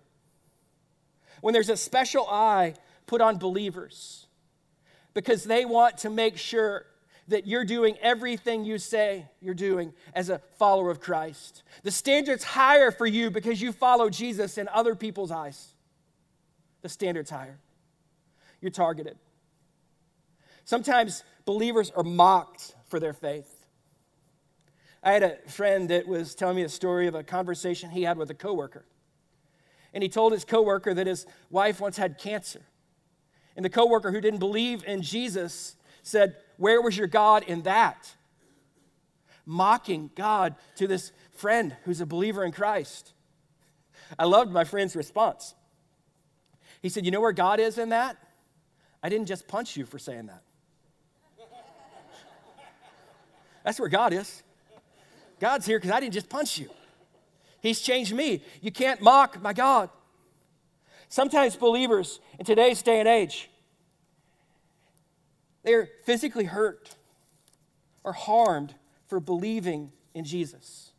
when 1.42 1.54
there's 1.54 1.70
a 1.70 1.78
special 1.78 2.28
eye 2.28 2.76
put 3.06 3.22
on 3.22 3.38
believers 3.38 4.28
because 5.14 5.44
they 5.44 5.66
want 5.66 5.98
to 5.98 6.10
make 6.10 6.38
sure 6.38 6.86
that 7.28 7.46
you're 7.46 7.66
doing 7.66 7.98
everything 8.02 8.64
you 8.64 8.78
say 8.78 9.26
you're 9.42 9.54
doing 9.54 9.94
as 10.14 10.30
a 10.30 10.40
follower 10.58 10.90
of 10.90 11.00
Christ. 11.00 11.64
The 11.84 11.92
standard's 11.92 12.44
higher 12.44 12.92
for 12.92 13.06
you 13.06 13.30
because 13.30 13.62
you 13.62 13.72
follow 13.72 14.10
Jesus 14.10 14.58
in 14.58 14.68
other 14.70 14.96
people's 14.96 15.32
eyes. 15.32 15.74
the 16.82 16.90
standard's 16.90 17.30
higher. 17.30 17.60
You're 18.62 18.72
targeted. 18.72 19.18
Sometimes 20.64 21.24
believers 21.46 21.92
are 21.96 22.04
mocked 22.04 22.76
for 22.88 23.00
their 23.00 23.14
faith. 23.14 23.66
I 25.04 25.12
had 25.12 25.24
a 25.24 25.38
friend 25.50 25.90
that 25.90 26.08
was 26.08 26.36
telling 26.36 26.56
me 26.56 26.64
a 26.64 26.70
story 26.70 27.08
of 27.08 27.16
a 27.16 27.24
conversation 27.24 27.90
he 27.90 28.04
had 28.04 28.18
with 28.18 28.30
a 28.30 28.34
coworker. 28.34 28.86
And 29.94 30.04
he 30.04 30.10
told 30.10 30.34
his 30.34 30.46
coworker 30.46 30.94
that 30.94 31.08
his 31.08 31.26
wife 31.50 31.80
once 31.80 31.98
had 31.98 32.18
cancer. 32.18 32.62
And 33.56 33.66
the 33.66 33.70
coworker 33.70 34.12
who 34.12 34.22
didn't 34.22 34.40
believe 34.40 34.84
in 34.86 35.02
Jesus 35.02 35.76
said, 36.04 36.36
Where 36.58 36.82
was 36.82 36.98
your 36.98 37.08
God 37.08 37.44
in 37.44 37.64
that? 37.64 38.14
Mocking 39.46 40.12
God 40.16 40.56
to 40.76 40.88
this 40.88 41.12
friend 41.32 41.76
who's 41.86 42.02
a 42.02 42.06
believer 42.06 42.44
in 42.44 42.52
Christ. 42.52 43.14
I 44.18 44.26
loved 44.26 44.52
my 44.52 44.64
friend's 44.64 44.96
response. 44.96 45.56
He 46.82 46.90
said, 46.90 47.06
You 47.06 47.12
know 47.12 47.22
where 47.22 47.32
God 47.32 47.60
is 47.60 47.78
in 47.78 47.90
that? 47.90 48.18
I 49.02 49.10
didn't 49.10 49.28
just 49.28 49.48
punch 49.48 49.78
you 49.78 49.86
for 49.86 50.00
saying 50.00 50.28
that. 50.28 50.42
That's 53.64 53.80
where 53.80 53.90
God 53.90 54.14
is. 54.14 54.44
God's 55.40 55.66
here 55.66 55.78
because 55.78 55.92
I 55.92 56.00
didn't 56.00 56.14
just 56.14 56.30
punch 56.30 56.58
you. 56.58 56.70
He's 57.62 57.82
changed 57.82 58.14
me. 58.14 58.42
You 58.62 58.72
can't 58.72 59.02
mock 59.02 59.42
my 59.42 59.54
God. 59.54 59.90
Sometimes 61.10 61.56
believers 61.56 62.20
in 62.40 62.46
today's 62.46 62.82
day 62.82 63.00
and 63.00 63.08
age, 63.08 63.50
they're 65.64 65.90
physically 66.06 66.46
hurt 66.46 66.96
or 68.04 68.14
harmed 68.14 68.76
for 69.08 69.20
believing 69.20 69.92
in 70.14 70.24
Jesus. 70.26 70.92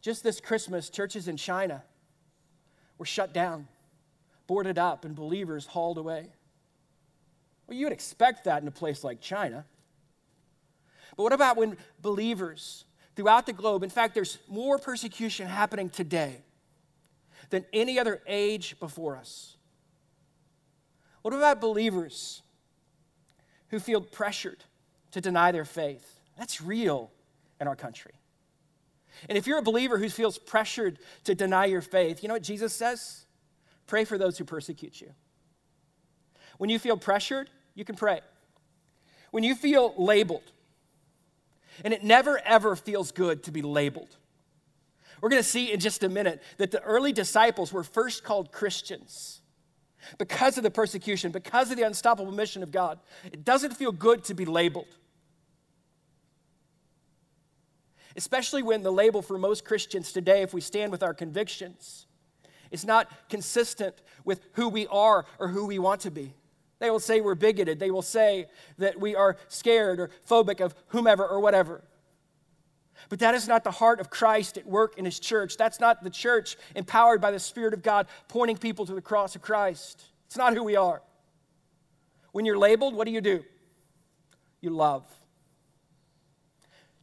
Just 0.00 0.24
this 0.24 0.40
Christmas, 0.40 0.90
churches 0.90 1.28
in 1.28 1.36
China 1.36 1.84
were 2.98 3.06
shut 3.06 3.32
down, 3.32 3.68
boarded 4.46 4.78
up, 4.78 5.04
and 5.04 5.14
believers 5.14 5.66
hauled 5.66 5.98
away. 5.98 6.32
Well, 7.66 7.76
you 7.76 7.86
would 7.86 7.92
expect 7.92 8.44
that 8.44 8.62
in 8.62 8.68
a 8.68 8.72
place 8.72 9.04
like 9.04 9.20
China. 9.20 9.64
But 11.16 11.22
what 11.22 11.32
about 11.32 11.56
when 11.56 11.76
believers 12.00 12.84
throughout 13.14 13.46
the 13.46 13.52
globe, 13.52 13.82
in 13.82 13.90
fact, 13.90 14.14
there's 14.14 14.38
more 14.48 14.78
persecution 14.78 15.46
happening 15.46 15.88
today 15.88 16.42
than 17.50 17.64
any 17.72 17.98
other 17.98 18.22
age 18.26 18.80
before 18.80 19.16
us? 19.16 19.56
What 21.22 21.34
about 21.34 21.60
believers 21.60 22.42
who 23.72 23.80
feel 23.80 24.00
pressured 24.00 24.62
to 25.10 25.20
deny 25.20 25.50
their 25.50 25.64
faith? 25.64 26.20
That's 26.38 26.60
real 26.60 27.10
in 27.60 27.66
our 27.66 27.74
country. 27.74 28.12
And 29.28 29.36
if 29.36 29.46
you're 29.46 29.58
a 29.58 29.62
believer 29.62 29.98
who 29.98 30.08
feels 30.08 30.38
pressured 30.38 30.98
to 31.24 31.34
deny 31.34 31.64
your 31.64 31.80
faith, 31.80 32.22
you 32.22 32.28
know 32.28 32.34
what 32.34 32.42
Jesus 32.42 32.72
says? 32.72 33.26
Pray 33.86 34.04
for 34.04 34.16
those 34.16 34.38
who 34.38 34.44
persecute 34.44 35.00
you. 35.00 35.10
When 36.58 36.70
you 36.70 36.78
feel 36.78 36.96
pressured, 36.96 37.50
you 37.74 37.84
can 37.84 37.96
pray. 37.96 38.20
When 39.30 39.42
you 39.42 39.54
feel 39.54 39.94
labeled, 39.96 40.52
and 41.84 41.94
it 41.94 42.04
never 42.04 42.38
ever 42.44 42.76
feels 42.76 43.10
good 43.12 43.42
to 43.44 43.50
be 43.50 43.62
labeled. 43.62 44.16
We're 45.20 45.30
going 45.30 45.42
to 45.42 45.48
see 45.48 45.72
in 45.72 45.80
just 45.80 46.02
a 46.02 46.08
minute 46.08 46.42
that 46.58 46.70
the 46.70 46.82
early 46.82 47.12
disciples 47.12 47.72
were 47.72 47.84
first 47.84 48.24
called 48.24 48.52
Christians 48.52 49.41
because 50.18 50.56
of 50.56 50.62
the 50.62 50.70
persecution, 50.70 51.32
because 51.32 51.70
of 51.70 51.76
the 51.76 51.82
unstoppable 51.82 52.32
mission 52.32 52.62
of 52.62 52.70
God. 52.70 52.98
It 53.24 53.44
doesn't 53.44 53.76
feel 53.76 53.92
good 53.92 54.24
to 54.24 54.34
be 54.34 54.44
labeled. 54.44 54.96
Especially 58.16 58.62
when 58.62 58.82
the 58.82 58.92
label 58.92 59.22
for 59.22 59.38
most 59.38 59.64
Christians 59.64 60.12
today, 60.12 60.42
if 60.42 60.52
we 60.52 60.60
stand 60.60 60.92
with 60.92 61.02
our 61.02 61.14
convictions, 61.14 62.06
is 62.70 62.84
not 62.84 63.10
consistent 63.28 63.94
with 64.24 64.40
who 64.54 64.68
we 64.68 64.86
are 64.88 65.24
or 65.38 65.48
who 65.48 65.66
we 65.66 65.78
want 65.78 66.00
to 66.02 66.10
be. 66.10 66.34
They 66.78 66.90
will 66.90 67.00
say 67.00 67.20
we're 67.20 67.36
bigoted. 67.36 67.78
They 67.78 67.90
will 67.90 68.02
say 68.02 68.46
that 68.78 68.98
we 68.98 69.14
are 69.14 69.36
scared 69.48 70.00
or 70.00 70.10
phobic 70.28 70.60
of 70.60 70.74
whomever 70.88 71.26
or 71.26 71.38
whatever. 71.38 71.84
But 73.08 73.18
that 73.20 73.34
is 73.34 73.48
not 73.48 73.64
the 73.64 73.70
heart 73.70 74.00
of 74.00 74.10
Christ 74.10 74.58
at 74.58 74.66
work 74.66 74.98
in 74.98 75.04
his 75.04 75.18
church. 75.18 75.56
That's 75.56 75.80
not 75.80 76.02
the 76.02 76.10
church 76.10 76.56
empowered 76.74 77.20
by 77.20 77.30
the 77.30 77.38
Spirit 77.38 77.74
of 77.74 77.82
God 77.82 78.06
pointing 78.28 78.56
people 78.56 78.86
to 78.86 78.94
the 78.94 79.02
cross 79.02 79.36
of 79.36 79.42
Christ. 79.42 80.04
It's 80.26 80.36
not 80.36 80.54
who 80.54 80.62
we 80.62 80.76
are. 80.76 81.02
When 82.32 82.44
you're 82.44 82.58
labeled, 82.58 82.94
what 82.94 83.06
do 83.06 83.12
you 83.12 83.20
do? 83.20 83.44
You 84.60 84.70
love. 84.70 85.04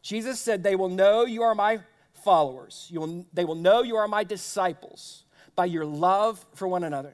Jesus 0.02 0.40
said, 0.40 0.64
They 0.64 0.76
will 0.76 0.90
know 0.90 1.26
you 1.26 1.44
are 1.44 1.54
my 1.54 1.80
followers. 2.24 2.88
You 2.90 3.00
will, 3.02 3.26
they 3.34 3.46
will 3.46 3.56
know 3.56 3.84
you 3.84 3.98
are 3.98 4.08
my 4.08 4.24
disciples 4.24 5.26
by 5.56 5.66
your 5.66 5.86
love 5.86 6.44
for 6.56 6.68
one 6.68 6.84
another. 6.84 7.14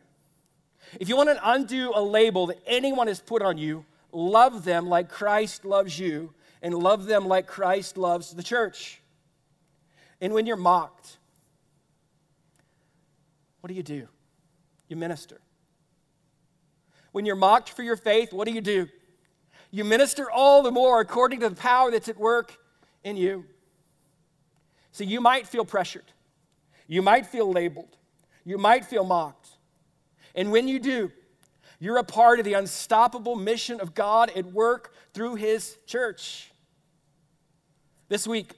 If 0.99 1.09
you 1.09 1.17
want 1.17 1.29
to 1.29 1.49
undo 1.51 1.91
a 1.95 2.01
label 2.01 2.47
that 2.47 2.59
anyone 2.65 3.07
has 3.07 3.19
put 3.19 3.41
on 3.41 3.57
you, 3.57 3.85
love 4.11 4.63
them 4.63 4.87
like 4.87 5.09
Christ 5.09 5.65
loves 5.65 5.97
you 5.97 6.33
and 6.65 6.73
love 6.73 7.05
them 7.05 7.27
like 7.27 7.45
Christ 7.45 7.95
loves 7.95 8.33
the 8.33 8.41
church. 8.41 8.99
And 10.19 10.33
when 10.33 10.47
you're 10.47 10.57
mocked, 10.57 11.17
what 13.61 13.67
do 13.67 13.75
you 13.75 13.83
do? 13.83 14.07
You 14.87 14.95
minister. 14.95 15.39
When 17.11 17.23
you're 17.23 17.35
mocked 17.35 17.69
for 17.69 17.83
your 17.83 17.95
faith, 17.95 18.33
what 18.33 18.47
do 18.47 18.51
you 18.51 18.61
do? 18.61 18.87
You 19.69 19.83
minister 19.83 20.31
all 20.31 20.63
the 20.63 20.71
more 20.71 21.01
according 21.01 21.41
to 21.41 21.49
the 21.49 21.55
power 21.55 21.91
that's 21.91 22.09
at 22.09 22.17
work 22.17 22.57
in 23.03 23.15
you. 23.15 23.45
So 24.91 25.03
you 25.03 25.21
might 25.21 25.45
feel 25.45 25.65
pressured. 25.65 26.11
You 26.87 27.03
might 27.03 27.27
feel 27.27 27.51
labeled. 27.51 27.95
You 28.43 28.57
might 28.57 28.85
feel 28.85 29.03
mocked. 29.03 29.49
And 30.33 30.51
when 30.51 30.67
you 30.67 30.79
do, 30.79 31.11
you're 31.79 31.97
a 31.97 32.03
part 32.03 32.39
of 32.39 32.45
the 32.45 32.53
unstoppable 32.53 33.35
mission 33.35 33.79
of 33.79 33.93
God 33.93 34.31
at 34.35 34.45
work 34.47 34.95
through 35.13 35.35
His 35.35 35.77
church. 35.85 36.49
This 38.07 38.27
week, 38.27 38.53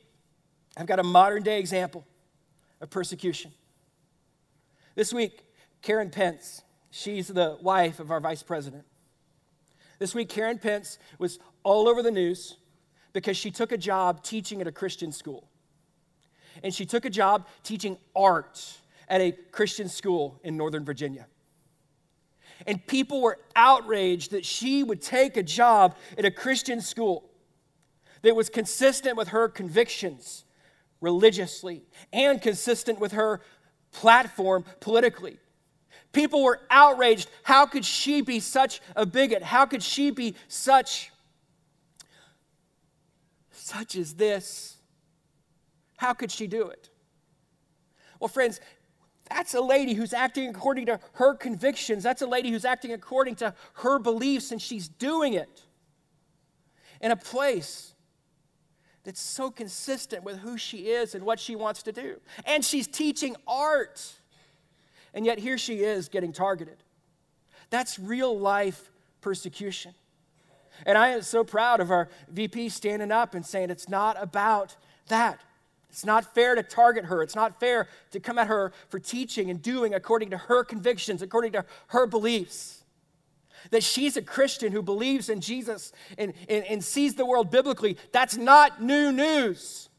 I've 0.76 0.86
got 0.86 1.00
a 1.00 1.04
modern 1.04 1.44
day 1.44 1.60
example 1.60 2.06
of 2.82 2.90
persecution. 2.90 3.52
This 4.96 5.14
week, 5.14 5.44
Karen 5.82 6.10
Pence, 6.10 6.64
she's 6.92 7.28
the 7.28 7.58
wife 7.62 8.00
of 8.00 8.12
our 8.12 8.20
vice 8.20 8.44
president. 8.44 8.84
This 10.00 10.14
week, 10.14 10.30
Karen 10.30 10.60
Pence 10.60 11.00
was 11.18 11.40
all 11.64 11.88
over 11.88 12.04
the 12.04 12.12
news 12.12 12.58
because 13.14 13.38
she 13.38 13.52
took 13.52 13.72
a 13.72 13.78
job 13.78 14.24
teaching 14.24 14.62
at 14.62 14.68
a 14.68 14.72
Christian 14.72 15.12
school. 15.12 15.48
And 16.64 16.74
she 16.74 16.86
took 16.86 17.06
a 17.06 17.10
job 17.10 17.48
teaching 17.64 17.98
art 18.16 18.80
at 19.08 19.22
a 19.22 19.32
Christian 19.52 19.88
school 19.88 20.40
in 20.44 20.58
Northern 20.58 20.84
Virginia 20.84 21.28
and 22.66 22.86
people 22.88 23.22
were 23.22 23.38
outraged 23.56 24.32
that 24.32 24.46
she 24.46 24.84
would 24.84 25.02
take 25.02 25.38
a 25.38 25.44
job 25.44 25.96
at 26.18 26.26
a 26.26 26.32
Christian 26.32 26.82
school 26.82 27.27
that 28.22 28.36
was 28.36 28.50
consistent 28.50 29.18
with 29.18 29.30
her 29.30 29.48
convictions 29.48 30.46
religiously 31.02 31.84
and 32.12 32.42
consistent 32.42 33.00
with 33.00 33.14
her 33.14 33.42
platform 33.92 34.66
politically. 34.80 35.38
People 36.12 36.44
were 36.44 36.62
outraged. 36.70 37.30
How 37.44 37.66
could 37.66 37.86
she 37.86 38.22
be 38.22 38.40
such 38.40 38.82
a 38.96 39.06
bigot? 39.06 39.44
How 39.44 39.66
could 39.66 39.84
she 39.84 40.12
be 40.12 40.36
such 40.48 41.12
such 43.52 43.96
as 43.96 44.14
this? 44.14 44.78
How 45.98 46.14
could 46.14 46.32
she 46.32 46.48
do 46.48 46.70
it? 46.70 46.90
Well, 48.20 48.30
friends, 48.30 48.62
that's 49.30 49.54
a 49.54 49.62
lady 49.62 49.94
who's 49.94 50.14
acting 50.14 50.50
according 50.50 50.86
to 50.86 51.00
her 51.14 51.36
convictions. 51.36 52.04
That's 52.04 52.22
a 52.22 52.28
lady 52.28 52.50
who's 52.50 52.66
acting 52.66 52.94
according 52.94 53.36
to 53.36 53.54
her 53.74 54.00
beliefs, 54.00 54.52
and 54.52 54.62
she's 54.62 54.88
doing 54.88 55.34
it 55.34 55.64
in 57.02 57.12
a 57.12 57.16
place 57.18 57.94
that's 59.08 59.22
so 59.22 59.50
consistent 59.50 60.26
with 60.26 60.40
who 60.40 60.58
she 60.58 60.90
is 60.90 61.16
and 61.16 61.24
what 61.24 61.40
she 61.40 61.56
wants 61.56 61.82
to 61.82 61.94
do. 61.94 62.20
And 62.44 62.64
she's 62.64 62.88
teaching 62.88 63.38
art. 63.48 64.06
And 65.14 65.26
yet 65.26 65.40
here 65.40 65.58
she 65.58 65.76
is 65.76 66.10
getting 66.10 66.34
targeted. 66.34 66.76
That's 67.70 67.98
real 67.98 68.38
life 68.38 68.92
persecution. 69.22 69.94
And 70.86 70.98
I 70.98 71.12
am 71.12 71.22
so 71.22 71.46
proud 71.46 71.80
of 71.80 71.90
our 71.90 72.10
VP 72.28 72.68
standing 72.68 73.14
up 73.14 73.34
and 73.34 73.46
saying 73.46 73.70
it's 73.70 73.88
not 73.88 74.22
about 74.22 74.76
that. 75.08 75.40
It's 75.90 76.04
not 76.04 76.36
fair 76.36 76.56
to 76.56 76.62
target 76.62 77.06
her. 77.06 77.24
It's 77.24 77.34
not 77.36 77.62
fair 77.62 77.88
to 78.12 78.20
come 78.20 78.38
at 78.38 78.48
her 78.48 78.74
for 78.90 79.00
teaching 79.00 79.50
and 79.50 79.62
doing 79.62 79.94
according 79.94 80.32
to 80.32 80.38
her 80.38 80.66
convictions, 80.66 81.22
according 81.22 81.54
to 81.54 81.64
her 81.88 82.08
beliefs. 82.08 82.77
That 83.72 83.84
she's 83.84 84.18
a 84.18 84.22
Christian 84.22 84.72
who 84.72 84.82
believes 84.82 85.30
in 85.30 85.42
Jesus 85.42 85.92
and, 86.18 86.34
and, 86.48 86.64
and 86.66 86.84
sees 86.84 87.16
the 87.16 87.26
world 87.26 87.52
biblically, 87.52 87.98
that's 88.12 88.38
not 88.38 88.82
new 88.82 89.12
news. 89.12 89.90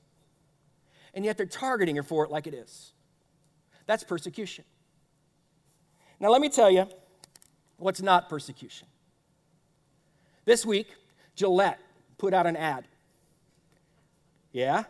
And 1.15 1.25
yet 1.25 1.37
they're 1.37 1.47
targeting 1.47 1.97
her 1.97 2.03
for 2.03 2.25
it 2.25 2.31
like 2.31 2.47
it 2.47 2.55
is. 2.55 2.93
That's 3.87 4.05
persecution. 4.05 4.65
Now, 6.21 6.31
let 6.31 6.41
me 6.41 6.49
tell 6.49 6.71
you 6.71 6.87
what's 7.77 8.03
not 8.03 8.29
persecution. 8.29 8.89
This 10.45 10.65
week, 10.65 10.89
Gillette 11.37 11.81
put 12.17 12.35
out 12.35 12.47
an 12.47 12.57
ad. 12.57 12.85
Yeah? 14.53 14.85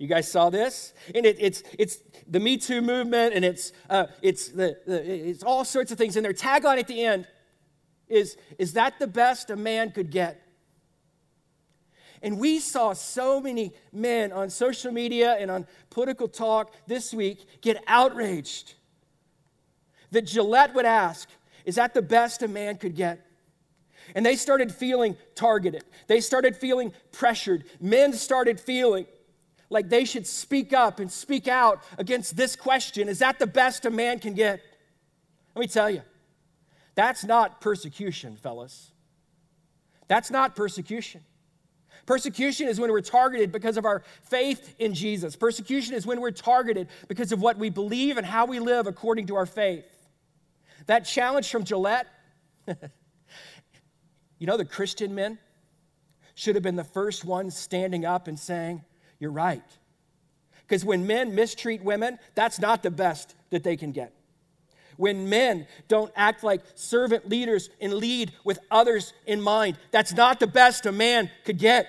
You 0.00 0.06
guys 0.06 0.32
saw 0.32 0.48
this? 0.48 0.94
And 1.14 1.26
it, 1.26 1.36
it's, 1.38 1.62
it's 1.78 1.98
the 2.26 2.40
Me 2.40 2.56
Too 2.56 2.80
movement, 2.80 3.34
and 3.34 3.44
it's, 3.44 3.72
uh, 3.90 4.06
it's, 4.22 4.48
the, 4.48 4.78
the, 4.86 5.28
it's 5.28 5.42
all 5.42 5.62
sorts 5.62 5.92
of 5.92 5.98
things. 5.98 6.16
And 6.16 6.24
their 6.24 6.32
tagline 6.32 6.78
at 6.78 6.88
the 6.88 7.04
end 7.04 7.28
is, 8.08 8.38
Is 8.58 8.72
that 8.72 8.98
the 8.98 9.06
best 9.06 9.50
a 9.50 9.56
man 9.56 9.90
could 9.90 10.10
get? 10.10 10.40
And 12.22 12.38
we 12.38 12.60
saw 12.60 12.94
so 12.94 13.42
many 13.42 13.72
men 13.92 14.32
on 14.32 14.48
social 14.48 14.90
media 14.90 15.36
and 15.38 15.50
on 15.50 15.66
political 15.90 16.28
talk 16.28 16.72
this 16.86 17.12
week 17.12 17.60
get 17.60 17.82
outraged 17.86 18.74
that 20.12 20.22
Gillette 20.22 20.74
would 20.74 20.86
ask, 20.86 21.28
Is 21.66 21.74
that 21.74 21.92
the 21.92 22.02
best 22.02 22.42
a 22.42 22.48
man 22.48 22.78
could 22.78 22.96
get? 22.96 23.26
And 24.14 24.24
they 24.24 24.36
started 24.36 24.72
feeling 24.72 25.18
targeted. 25.34 25.84
They 26.06 26.22
started 26.22 26.56
feeling 26.56 26.94
pressured. 27.12 27.64
Men 27.80 28.14
started 28.14 28.58
feeling 28.58 29.04
like 29.70 29.88
they 29.88 30.04
should 30.04 30.26
speak 30.26 30.72
up 30.72 30.98
and 30.98 31.10
speak 31.10 31.48
out 31.48 31.82
against 31.96 32.36
this 32.36 32.56
question 32.56 33.08
Is 33.08 33.20
that 33.20 33.38
the 33.38 33.46
best 33.46 33.86
a 33.86 33.90
man 33.90 34.18
can 34.18 34.34
get? 34.34 34.60
Let 35.54 35.60
me 35.60 35.68
tell 35.68 35.88
you, 35.88 36.02
that's 36.94 37.24
not 37.24 37.60
persecution, 37.60 38.36
fellas. 38.36 38.90
That's 40.08 40.30
not 40.30 40.56
persecution. 40.56 41.22
Persecution 42.04 42.66
is 42.66 42.80
when 42.80 42.90
we're 42.90 43.00
targeted 43.00 43.52
because 43.52 43.76
of 43.76 43.84
our 43.84 44.02
faith 44.22 44.74
in 44.80 44.94
Jesus. 44.94 45.36
Persecution 45.36 45.94
is 45.94 46.04
when 46.04 46.20
we're 46.20 46.32
targeted 46.32 46.88
because 47.06 47.30
of 47.30 47.40
what 47.40 47.58
we 47.58 47.70
believe 47.70 48.16
and 48.16 48.26
how 48.26 48.46
we 48.46 48.58
live 48.58 48.88
according 48.88 49.28
to 49.28 49.36
our 49.36 49.46
faith. 49.46 49.84
That 50.86 51.00
challenge 51.00 51.50
from 51.50 51.62
Gillette, 51.62 52.08
you 52.66 54.46
know, 54.46 54.56
the 54.56 54.64
Christian 54.64 55.14
men 55.14 55.38
should 56.34 56.56
have 56.56 56.64
been 56.64 56.76
the 56.76 56.82
first 56.82 57.24
ones 57.24 57.56
standing 57.56 58.04
up 58.04 58.26
and 58.26 58.38
saying, 58.38 58.82
You're 59.20 59.30
right. 59.30 59.62
Because 60.66 60.84
when 60.84 61.06
men 61.06 61.34
mistreat 61.34 61.84
women, 61.84 62.18
that's 62.34 62.58
not 62.58 62.82
the 62.82 62.90
best 62.90 63.36
that 63.50 63.62
they 63.62 63.76
can 63.76 63.92
get. 63.92 64.12
When 64.96 65.28
men 65.28 65.66
don't 65.88 66.12
act 66.16 66.42
like 66.42 66.62
servant 66.74 67.28
leaders 67.28 67.70
and 67.80 67.94
lead 67.94 68.32
with 68.44 68.58
others 68.70 69.12
in 69.26 69.40
mind, 69.40 69.78
that's 69.92 70.12
not 70.12 70.40
the 70.40 70.46
best 70.46 70.86
a 70.86 70.92
man 70.92 71.30
could 71.44 71.58
get. 71.58 71.86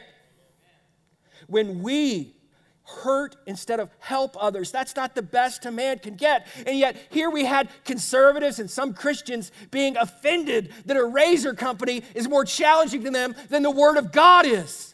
When 1.48 1.82
we 1.82 2.36
hurt 2.84 3.36
instead 3.46 3.80
of 3.80 3.90
help 4.00 4.36
others. 4.40 4.72
That's 4.72 4.96
not 4.96 5.16
the 5.16 5.22
best 5.22 5.66
a 5.66 5.72
man 5.72 6.00
can 6.00 6.16
get. 6.16 6.48
And 6.66 6.78
yet, 6.78 6.98
here 7.10 7.30
we 7.30 7.46
had 7.46 7.70
conservatives 7.86 8.60
and 8.60 8.70
some 8.70 8.94
Christians 8.94 9.52
being 9.72 9.98
offended 9.98 10.74
that 10.86 10.98
a 10.98 11.04
razor 11.04 11.54
company 11.54 12.04
is 12.14 12.28
more 12.28 12.46
challenging 12.46 13.04
to 13.04 13.12
them 13.12 13.36
than 13.50 13.64
the 13.64 13.72
Word 13.72 13.98
of 13.98 14.12
God 14.12 14.46
is. 14.46 14.94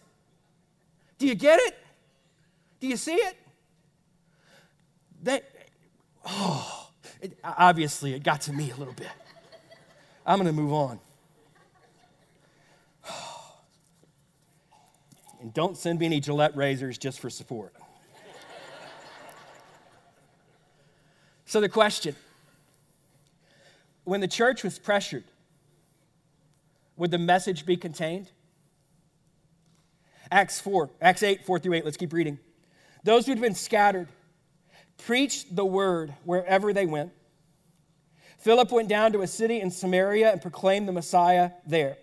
Do 1.17 1.27
you 1.27 1.35
get 1.35 1.59
it? 1.59 1.75
Do 2.79 2.87
you 2.87 2.97
see 2.97 3.15
it? 3.15 3.37
That, 5.23 5.43
oh, 6.25 6.89
it, 7.21 7.37
obviously, 7.43 8.13
it 8.13 8.23
got 8.23 8.41
to 8.41 8.53
me 8.53 8.71
a 8.71 8.75
little 8.75 8.93
bit. 8.93 9.09
I'm 10.25 10.37
going 10.37 10.47
to 10.47 10.53
move 10.53 10.73
on. 10.73 10.99
And 15.39 15.53
don't 15.53 15.77
send 15.77 15.99
me 15.99 16.05
any 16.07 16.19
Gillette 16.19 16.55
razors 16.55 16.97
just 16.97 17.19
for 17.19 17.29
support. 17.29 17.73
So, 21.45 21.61
the 21.61 21.69
question 21.69 22.15
when 24.03 24.21
the 24.21 24.27
church 24.27 24.63
was 24.63 24.79
pressured, 24.79 25.25
would 26.95 27.11
the 27.11 27.17
message 27.17 27.65
be 27.65 27.77
contained? 27.77 28.31
Acts 30.31 30.59
4, 30.59 30.89
Acts 31.01 31.23
8, 31.23 31.45
4 31.45 31.59
through 31.59 31.73
8, 31.73 31.85
let's 31.85 31.97
keep 31.97 32.11
reading. 32.11 32.39
Those 33.03 33.25
who 33.25 33.31
had 33.31 33.41
been 33.41 33.55
scattered 33.55 34.07
preached 34.97 35.55
the 35.55 35.65
word 35.65 36.13
wherever 36.23 36.73
they 36.73 36.85
went. 36.85 37.11
Philip 38.39 38.71
went 38.71 38.89
down 38.89 39.13
to 39.13 39.21
a 39.21 39.27
city 39.27 39.59
in 39.59 39.71
Samaria 39.71 40.31
and 40.31 40.41
proclaimed 40.41 40.87
the 40.87 40.91
Messiah 40.91 41.51
there. 41.65 41.97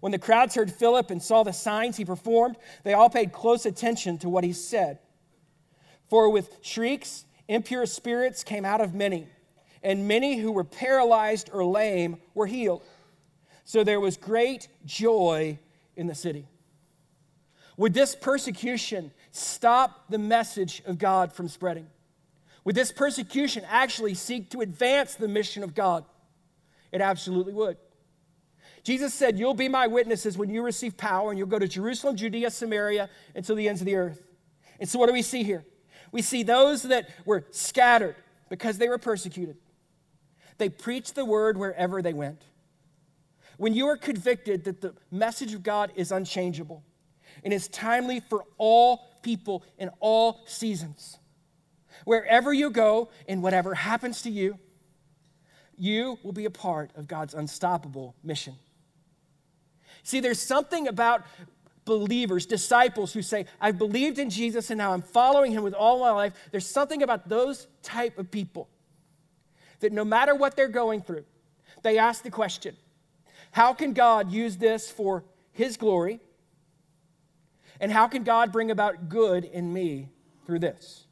When 0.00 0.12
the 0.12 0.18
crowds 0.18 0.54
heard 0.54 0.70
Philip 0.70 1.10
and 1.10 1.22
saw 1.22 1.42
the 1.42 1.52
signs 1.52 1.96
he 1.96 2.04
performed, 2.04 2.56
they 2.84 2.94
all 2.94 3.10
paid 3.10 3.32
close 3.32 3.66
attention 3.66 4.18
to 4.18 4.28
what 4.28 4.44
he 4.44 4.52
said. 4.52 4.98
For 6.08 6.30
with 6.30 6.56
shrieks, 6.62 7.24
impure 7.48 7.86
spirits 7.86 8.44
came 8.44 8.64
out 8.64 8.80
of 8.80 8.94
many, 8.94 9.26
and 9.82 10.06
many 10.06 10.38
who 10.38 10.52
were 10.52 10.64
paralyzed 10.64 11.50
or 11.52 11.64
lame 11.64 12.18
were 12.34 12.46
healed. 12.46 12.82
So 13.64 13.84
there 13.84 14.00
was 14.00 14.16
great 14.16 14.68
joy 14.86 15.58
in 15.96 16.06
the 16.06 16.14
city. 16.14 16.46
Would 17.78 17.94
this 17.94 18.16
persecution 18.16 19.12
stop 19.30 20.10
the 20.10 20.18
message 20.18 20.82
of 20.84 20.98
God 20.98 21.32
from 21.32 21.48
spreading? 21.48 21.86
Would 22.64 22.74
this 22.74 22.92
persecution 22.92 23.64
actually 23.68 24.14
seek 24.14 24.50
to 24.50 24.60
advance 24.60 25.14
the 25.14 25.28
mission 25.28 25.62
of 25.62 25.74
God? 25.74 26.04
It 26.90 27.00
absolutely 27.00 27.54
would. 27.54 27.78
Jesus 28.82 29.14
said, 29.14 29.38
You'll 29.38 29.54
be 29.54 29.68
my 29.68 29.86
witnesses 29.86 30.36
when 30.36 30.50
you 30.50 30.62
receive 30.62 30.96
power, 30.96 31.30
and 31.30 31.38
you'll 31.38 31.46
go 31.46 31.58
to 31.58 31.68
Jerusalem, 31.68 32.16
Judea, 32.16 32.50
Samaria, 32.50 33.08
and 33.34 33.44
to 33.44 33.54
the 33.54 33.68
ends 33.68 33.80
of 33.80 33.86
the 33.86 33.94
earth. 33.94 34.26
And 34.80 34.88
so, 34.88 34.98
what 34.98 35.06
do 35.06 35.12
we 35.12 35.22
see 35.22 35.44
here? 35.44 35.64
We 36.10 36.20
see 36.20 36.42
those 36.42 36.82
that 36.82 37.08
were 37.24 37.46
scattered 37.52 38.16
because 38.48 38.78
they 38.78 38.88
were 38.88 38.98
persecuted. 38.98 39.56
They 40.56 40.68
preached 40.68 41.14
the 41.14 41.24
word 41.24 41.56
wherever 41.56 42.02
they 42.02 42.12
went. 42.12 42.42
When 43.56 43.72
you 43.72 43.86
are 43.86 43.96
convicted 43.96 44.64
that 44.64 44.80
the 44.80 44.94
message 45.12 45.54
of 45.54 45.62
God 45.62 45.92
is 45.94 46.10
unchangeable 46.10 46.82
and 47.44 47.52
is 47.52 47.68
timely 47.68 48.20
for 48.20 48.44
all 48.56 49.02
people 49.22 49.62
in 49.78 49.90
all 50.00 50.40
seasons, 50.46 51.18
wherever 52.04 52.52
you 52.52 52.70
go 52.70 53.10
and 53.28 53.42
whatever 53.42 53.74
happens 53.74 54.22
to 54.22 54.30
you, 54.30 54.58
you 55.76 56.18
will 56.22 56.32
be 56.32 56.44
a 56.44 56.50
part 56.50 56.90
of 56.96 57.06
God's 57.06 57.34
unstoppable 57.34 58.14
mission. 58.22 58.54
See, 60.02 60.20
there's 60.20 60.40
something 60.40 60.88
about 60.88 61.24
believers, 61.84 62.46
disciples 62.46 63.12
who 63.12 63.22
say, 63.22 63.46
I've 63.60 63.78
believed 63.78 64.18
in 64.18 64.30
Jesus 64.30 64.70
and 64.70 64.78
now 64.78 64.92
I'm 64.92 65.02
following 65.02 65.52
him 65.52 65.62
with 65.62 65.74
all 65.74 66.00
my 66.00 66.10
life. 66.10 66.34
There's 66.50 66.66
something 66.66 67.02
about 67.02 67.28
those 67.28 67.66
type 67.82 68.18
of 68.18 68.30
people 68.30 68.68
that 69.80 69.92
no 69.92 70.04
matter 70.04 70.34
what 70.34 70.56
they're 70.56 70.68
going 70.68 71.02
through, 71.02 71.24
they 71.82 71.98
ask 71.98 72.22
the 72.22 72.30
question, 72.30 72.76
how 73.52 73.72
can 73.72 73.92
God 73.92 74.30
use 74.30 74.56
this 74.56 74.90
for 74.90 75.24
his 75.52 75.76
glory? 75.76 76.20
And 77.80 77.92
how 77.92 78.08
can 78.08 78.24
God 78.24 78.52
bring 78.52 78.70
about 78.70 79.08
good 79.08 79.44
in 79.44 79.72
me 79.72 80.08
through 80.46 80.60
this? 80.60 81.06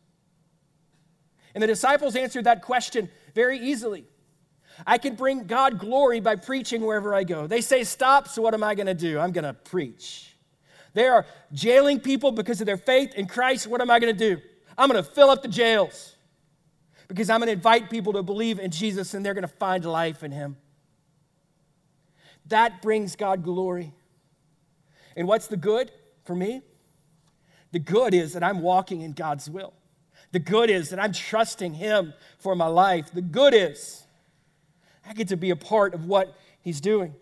And 1.55 1.63
the 1.63 1.67
disciples 1.67 2.17
answered 2.17 2.45
that 2.45 2.63
question 2.63 3.09
very 3.35 3.59
easily. 3.59 4.05
I 4.87 4.99
can 4.99 5.15
bring 5.15 5.45
God 5.45 5.79
glory 5.79 6.21
by 6.21 6.37
preaching 6.37 6.83
wherever 6.83 7.15
I 7.15 7.25
go. 7.25 7.47
They 7.47 7.61
say, 7.61 7.85
Stop, 7.85 8.29
so 8.29 8.43
what 8.43 8.53
am 8.53 8.63
I 8.63 8.75
going 8.75 8.87
to 8.89 8.95
do? 8.95 9.19
I'm 9.19 9.33
going 9.33 9.45
to 9.45 9.55
preach. 9.55 10.37
They 10.93 11.07
are 11.07 11.27
jailing 11.53 12.01
people 12.01 12.33
because 12.33 12.61
of 12.61 12.67
their 12.67 12.77
faith 12.77 13.15
in 13.15 13.27
Christ. 13.27 13.67
What 13.67 13.81
am 13.81 13.91
I 13.91 13.99
going 13.99 14.15
to 14.17 14.35
do? 14.35 14.41
I'm 14.77 14.91
going 14.91 15.03
to 15.03 15.09
fill 15.09 15.31
up 15.31 15.43
the 15.43 15.49
jails 15.49 16.17
because 17.09 17.31
I'm 17.31 17.41
going 17.41 17.49
to 17.49 17.53
invite 17.53 17.91
people 17.91 18.15
to 18.15 18.23
believe 18.23 18.59
in 18.59 18.71
Jesus 18.71 19.15
and 19.15 19.25
they're 19.25 19.35
going 19.35 19.43
to 19.43 19.49
find 19.49 19.85
life 19.85 20.23
in 20.23 20.33
Him. 20.33 20.57
That 22.47 22.83
brings 22.83 23.17
God 23.17 23.43
glory. 23.43 23.93
And 25.17 25.27
what's 25.27 25.47
the 25.47 25.57
good 25.57 25.91
for 26.27 26.35
me? 26.35 26.63
The 27.73 27.79
good 27.79 28.15
is 28.15 28.33
that 28.35 28.43
I'm 28.43 28.61
walking 28.61 29.03
in 29.03 29.13
God's 29.13 29.49
will. 29.51 29.73
The 30.33 30.39
good 30.39 30.71
is 30.71 30.91
that 30.91 30.99
I'm 30.99 31.13
trusting 31.13 31.75
Him 31.75 32.15
for 32.39 32.55
my 32.55 32.67
life. 32.67 33.13
The 33.13 33.23
good 33.23 33.55
is 33.55 34.07
I 35.09 35.13
get 35.15 35.29
to 35.29 35.37
be 35.37 35.51
a 35.51 35.57
part 35.57 35.95
of 35.95 36.05
what 36.07 36.37
He's 36.61 36.81
doing. 36.81 37.15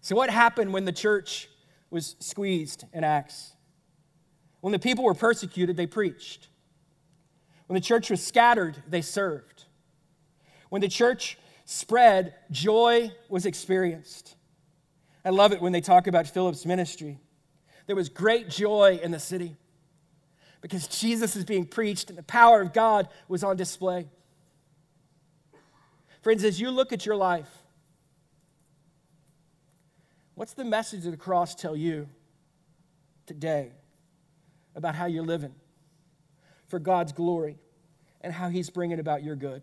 So, 0.00 0.16
what 0.16 0.30
happened 0.30 0.72
when 0.72 0.84
the 0.84 0.92
church 0.92 1.48
was 1.90 2.16
squeezed 2.20 2.84
in 2.92 3.04
Acts. 3.04 3.52
When 4.60 4.72
the 4.72 4.78
people 4.78 5.04
were 5.04 5.14
persecuted, 5.14 5.76
they 5.76 5.86
preached. 5.86 6.48
When 7.66 7.74
the 7.74 7.80
church 7.80 8.10
was 8.10 8.24
scattered, 8.24 8.82
they 8.88 9.02
served. 9.02 9.64
When 10.68 10.80
the 10.80 10.88
church 10.88 11.38
spread, 11.64 12.34
joy 12.50 13.10
was 13.28 13.46
experienced. 13.46 14.36
I 15.24 15.30
love 15.30 15.52
it 15.52 15.60
when 15.60 15.72
they 15.72 15.80
talk 15.80 16.06
about 16.06 16.26
Philip's 16.26 16.64
ministry. 16.64 17.18
There 17.90 17.96
was 17.96 18.08
great 18.08 18.48
joy 18.48 19.00
in 19.02 19.10
the 19.10 19.18
city 19.18 19.56
because 20.60 20.86
Jesus 20.86 21.34
is 21.34 21.44
being 21.44 21.66
preached 21.66 22.08
and 22.08 22.16
the 22.16 22.22
power 22.22 22.60
of 22.60 22.72
God 22.72 23.08
was 23.26 23.42
on 23.42 23.56
display. 23.56 24.06
Friends, 26.22 26.44
as 26.44 26.60
you 26.60 26.70
look 26.70 26.92
at 26.92 27.04
your 27.04 27.16
life, 27.16 27.48
What's 30.40 30.54
the 30.54 30.64
message 30.64 31.04
of 31.04 31.10
the 31.10 31.18
cross 31.18 31.54
tell 31.54 31.76
you 31.76 32.08
today 33.26 33.72
about 34.74 34.94
how 34.94 35.04
you're 35.04 35.22
living 35.22 35.54
for 36.66 36.78
God's 36.78 37.12
glory 37.12 37.58
and 38.22 38.32
how 38.32 38.48
He's 38.48 38.70
bringing 38.70 38.98
about 39.00 39.22
your 39.22 39.36
good? 39.36 39.62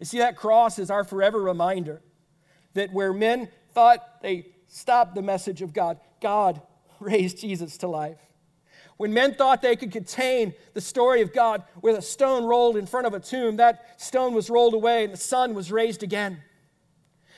You 0.00 0.06
see, 0.06 0.20
that 0.20 0.36
cross 0.36 0.78
is 0.78 0.90
our 0.90 1.04
forever 1.04 1.38
reminder 1.38 2.00
that 2.72 2.94
where 2.94 3.12
men 3.12 3.50
thought 3.74 4.22
they 4.22 4.46
stopped 4.68 5.14
the 5.14 5.20
message 5.20 5.60
of 5.60 5.74
God, 5.74 5.98
God 6.22 6.62
raised 7.00 7.38
Jesus 7.38 7.76
to 7.78 7.88
life. 7.88 8.18
When 8.96 9.14
men 9.14 9.34
thought 9.34 9.62
they 9.62 9.76
could 9.76 9.92
contain 9.92 10.54
the 10.74 10.80
story 10.80 11.22
of 11.22 11.32
God 11.32 11.62
with 11.82 11.96
a 11.96 12.02
stone 12.02 12.44
rolled 12.44 12.76
in 12.76 12.86
front 12.86 13.06
of 13.06 13.14
a 13.14 13.20
tomb, 13.20 13.56
that 13.56 14.00
stone 14.00 14.34
was 14.34 14.50
rolled 14.50 14.74
away 14.74 15.04
and 15.04 15.12
the 15.12 15.18
son 15.18 15.54
was 15.54 15.70
raised 15.70 16.02
again. 16.02 16.42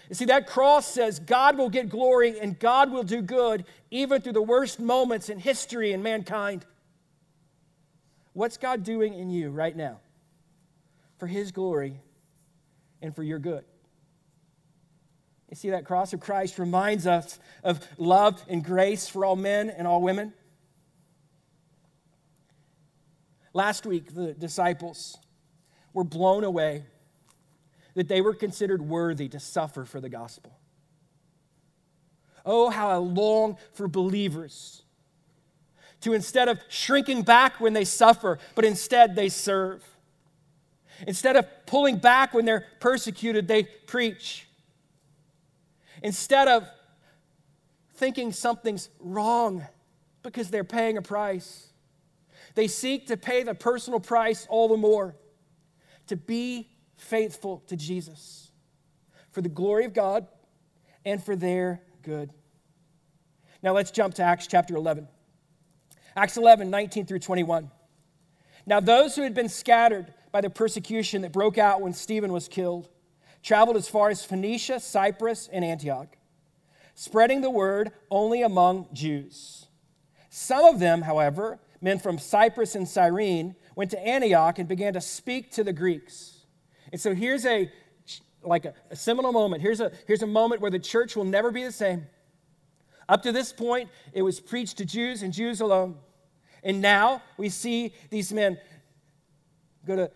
You 0.09 0.14
see, 0.14 0.25
that 0.25 0.46
cross 0.46 0.87
says 0.87 1.20
God 1.20 1.59
will 1.59 1.68
get 1.68 1.88
glory 1.88 2.40
and 2.40 2.59
God 2.59 2.90
will 2.90 3.03
do 3.03 3.23
good 3.23 3.64
even 3.90 4.23
through 4.23 4.33
the 4.33 4.42
worst 4.42 4.81
moments 4.81 5.29
in 5.29 5.38
history 5.38 5.92
and 5.92 6.03
mankind. 6.03 6.64
What's 8.33 8.57
God 8.57 8.83
doing 8.83 9.14
in 9.14 9.31
you 9.31 9.51
right 9.51 9.77
now 9.77 10.01
for 11.18 11.27
His 11.27 11.53
glory 11.53 12.01
and 13.03 13.14
for 13.14 13.23
your 13.23 13.38
good? 13.38 13.64
You 15.50 15.56
see, 15.56 15.70
that 15.70 15.84
cross 15.84 16.12
of 16.12 16.20
Christ 16.20 16.58
reminds 16.58 17.06
us 17.06 17.38
of 17.64 17.80
love 17.98 18.40
and 18.48 18.64
grace 18.64 19.08
for 19.08 19.24
all 19.24 19.36
men 19.36 19.68
and 19.68 19.86
all 19.86 20.00
women. 20.00 20.32
Last 23.52 23.84
week, 23.84 24.14
the 24.14 24.32
disciples 24.32 25.18
were 25.92 26.04
blown 26.04 26.44
away 26.44 26.84
that 27.94 28.06
they 28.06 28.20
were 28.20 28.34
considered 28.34 28.80
worthy 28.80 29.28
to 29.28 29.40
suffer 29.40 29.84
for 29.84 30.00
the 30.00 30.08
gospel. 30.08 30.56
Oh, 32.46 32.70
how 32.70 32.88
I 32.88 32.94
long 32.94 33.58
for 33.72 33.88
believers 33.88 34.82
to 36.02 36.14
instead 36.14 36.48
of 36.48 36.58
shrinking 36.68 37.22
back 37.22 37.60
when 37.60 37.72
they 37.72 37.84
suffer, 37.84 38.38
but 38.54 38.64
instead 38.64 39.14
they 39.16 39.28
serve. 39.28 39.84
Instead 41.06 41.36
of 41.36 41.46
pulling 41.66 41.96
back 41.96 42.32
when 42.32 42.44
they're 42.44 42.66
persecuted, 42.78 43.48
they 43.48 43.64
preach. 43.64 44.46
Instead 46.02 46.48
of 46.48 46.68
thinking 47.94 48.32
something's 48.32 48.88
wrong 48.98 49.66
because 50.22 50.50
they're 50.50 50.64
paying 50.64 50.96
a 50.96 51.02
price, 51.02 51.68
they 52.54 52.66
seek 52.66 53.06
to 53.08 53.16
pay 53.16 53.42
the 53.42 53.54
personal 53.54 54.00
price 54.00 54.46
all 54.48 54.68
the 54.68 54.76
more 54.76 55.16
to 56.06 56.16
be 56.16 56.68
faithful 56.96 57.62
to 57.68 57.76
Jesus 57.76 58.50
for 59.30 59.40
the 59.40 59.48
glory 59.48 59.84
of 59.84 59.94
God 59.94 60.26
and 61.04 61.22
for 61.22 61.36
their 61.36 61.82
good. 62.02 62.30
Now 63.62 63.72
let's 63.72 63.90
jump 63.90 64.14
to 64.14 64.22
Acts 64.22 64.46
chapter 64.46 64.74
11. 64.76 65.06
Acts 66.16 66.36
11, 66.36 66.70
19 66.70 67.06
through 67.06 67.20
21. 67.20 67.70
Now, 68.66 68.80
those 68.80 69.16
who 69.16 69.22
had 69.22 69.34
been 69.34 69.48
scattered 69.48 70.12
by 70.32 70.40
the 70.40 70.50
persecution 70.50 71.22
that 71.22 71.32
broke 71.32 71.58
out 71.58 71.80
when 71.80 71.92
Stephen 71.92 72.32
was 72.32 72.48
killed 72.48 72.88
traveled 73.42 73.76
as 73.76 73.88
far 73.88 74.11
as 74.11 74.24
Phoenicia, 74.24 74.81
Cyprus, 74.81 75.48
and 75.53 75.64
Antioch, 75.64 76.16
spreading 76.94 77.40
the 77.40 77.50
word 77.50 77.92
only 78.11 78.42
among 78.42 78.88
Jews. 78.92 79.66
Some 80.29 80.64
of 80.64 80.79
them, 80.79 81.03
however, 81.03 81.59
men 81.81 81.98
from 81.98 82.18
Cyprus 82.18 82.74
and 82.74 82.88
Cyrene, 82.88 83.57
went 83.74 83.90
to 83.92 84.07
Antioch 84.07 84.59
and 84.59 84.68
began 84.68 84.92
to 84.92 85.00
speak 85.00 85.50
to 85.53 85.64
the 85.64 85.72
Greeks. 85.72 86.44
And 86.92 87.00
so 87.00 87.14
here's 87.14 87.46
a 87.46 87.70
like 88.42 88.64
a, 88.64 88.74
a 88.90 88.96
seminal 88.96 89.33
moment. 89.33 89.62
Here's 89.62 89.81
a, 89.81 89.92
here's 90.07 90.22
a 90.22 90.26
moment 90.26 90.61
where 90.61 90.70
the 90.70 90.79
church 90.79 91.14
will 91.14 91.24
never 91.24 91.50
be 91.50 91.62
the 91.62 91.72
same. 91.72 92.07
Up 93.09 93.22
to 93.24 93.33
this 93.33 93.53
point, 93.53 93.90
it 94.12 94.22
was 94.22 94.40
preached 94.40 94.79
to 94.79 94.85
Jews 94.85 95.22
and 95.22 95.33
Jews 95.33 95.61
alone. 95.61 95.96
And 96.62 96.81
now 96.81 97.22
we 97.37 97.48
see 97.48 97.92
these 98.09 98.33
men 98.33 98.59
go 99.87 99.96
to 99.96 100.11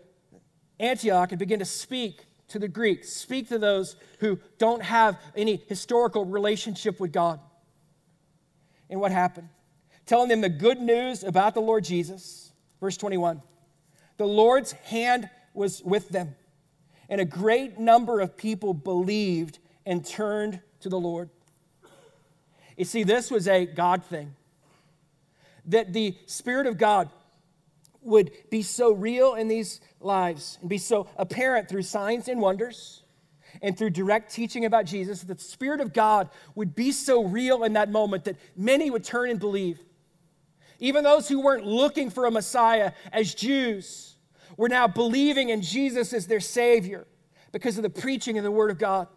Antioch 0.79 1.31
and 1.31 1.39
begin 1.39 1.59
to 1.59 1.65
speak 1.65 2.25
to 2.49 2.59
the 2.59 2.67
Greeks, 2.67 3.09
speak 3.09 3.49
to 3.49 3.57
those 3.57 3.95
who 4.19 4.39
don't 4.57 4.83
have 4.83 5.19
any 5.35 5.57
historical 5.67 6.25
relationship 6.25 6.99
with 6.99 7.11
God. 7.11 7.39
And 8.89 8.99
what 8.99 9.11
happened? 9.11 9.49
Telling 10.05 10.29
them 10.29 10.41
the 10.41 10.49
good 10.49 10.79
news 10.79 11.23
about 11.23 11.53
the 11.53 11.61
Lord 11.61 11.83
Jesus. 11.83 12.51
Verse 12.79 12.97
21 12.97 13.41
The 14.17 14.27
Lord's 14.27 14.73
hand 14.73 15.29
was 15.53 15.81
with 15.83 16.09
them 16.09 16.35
and 17.09 17.21
a 17.21 17.25
great 17.25 17.79
number 17.79 18.19
of 18.19 18.35
people 18.35 18.73
believed 18.73 19.59
and 19.85 20.05
turned 20.05 20.61
to 20.81 20.89
the 20.89 20.99
Lord. 20.99 21.29
You 22.77 22.85
see, 22.85 23.03
this 23.03 23.31
was 23.31 23.47
a 23.47 23.65
God 23.65 24.03
thing. 24.03 24.35
That 25.67 25.93
the 25.93 26.15
Spirit 26.25 26.67
of 26.67 26.77
God 26.77 27.09
would 28.05 28.31
be 28.49 28.61
so 28.61 28.93
real 28.93 29.33
in 29.33 29.47
these 29.47 29.81
lives 29.99 30.57
and 30.61 30.69
be 30.69 30.77
so 30.77 31.07
apparent 31.17 31.67
through 31.67 31.81
signs 31.81 32.27
and 32.27 32.39
wonders 32.39 33.03
and 33.61 33.77
through 33.77 33.89
direct 33.89 34.33
teaching 34.33 34.65
about 34.65 34.85
Jesus, 34.85 35.23
that 35.23 35.37
the 35.37 35.43
Spirit 35.43 35.81
of 35.81 35.93
God 35.93 36.29
would 36.55 36.75
be 36.75 36.91
so 36.91 37.23
real 37.23 37.63
in 37.63 37.73
that 37.73 37.89
moment 37.89 38.25
that 38.25 38.35
many 38.55 38.89
would 38.89 39.03
turn 39.03 39.29
and 39.29 39.39
believe. 39.39 39.79
Even 40.79 41.03
those 41.03 41.27
who 41.27 41.41
weren't 41.41 41.65
looking 41.65 42.09
for 42.09 42.25
a 42.25 42.31
Messiah 42.31 42.91
as 43.13 43.33
Jews 43.33 44.15
were 44.57 44.69
now 44.69 44.87
believing 44.87 45.49
in 45.49 45.61
Jesus 45.61 46.13
as 46.13 46.27
their 46.27 46.39
Savior 46.39 47.07
because 47.51 47.77
of 47.77 47.83
the 47.83 47.89
preaching 47.89 48.37
of 48.37 48.43
the 48.43 48.51
Word 48.51 48.71
of 48.71 48.77
God. 48.77 49.07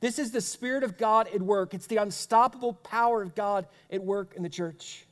This 0.00 0.18
is 0.18 0.30
the 0.30 0.40
Spirit 0.40 0.82
of 0.82 0.96
God 0.96 1.28
at 1.34 1.42
work. 1.42 1.74
It's 1.74 1.86
the 1.86 1.96
unstoppable 1.96 2.74
power 2.74 3.22
of 3.22 3.34
God 3.34 3.66
at 3.90 4.02
work 4.02 4.34
in 4.36 4.42
the 4.42 4.48
church. 4.48 5.06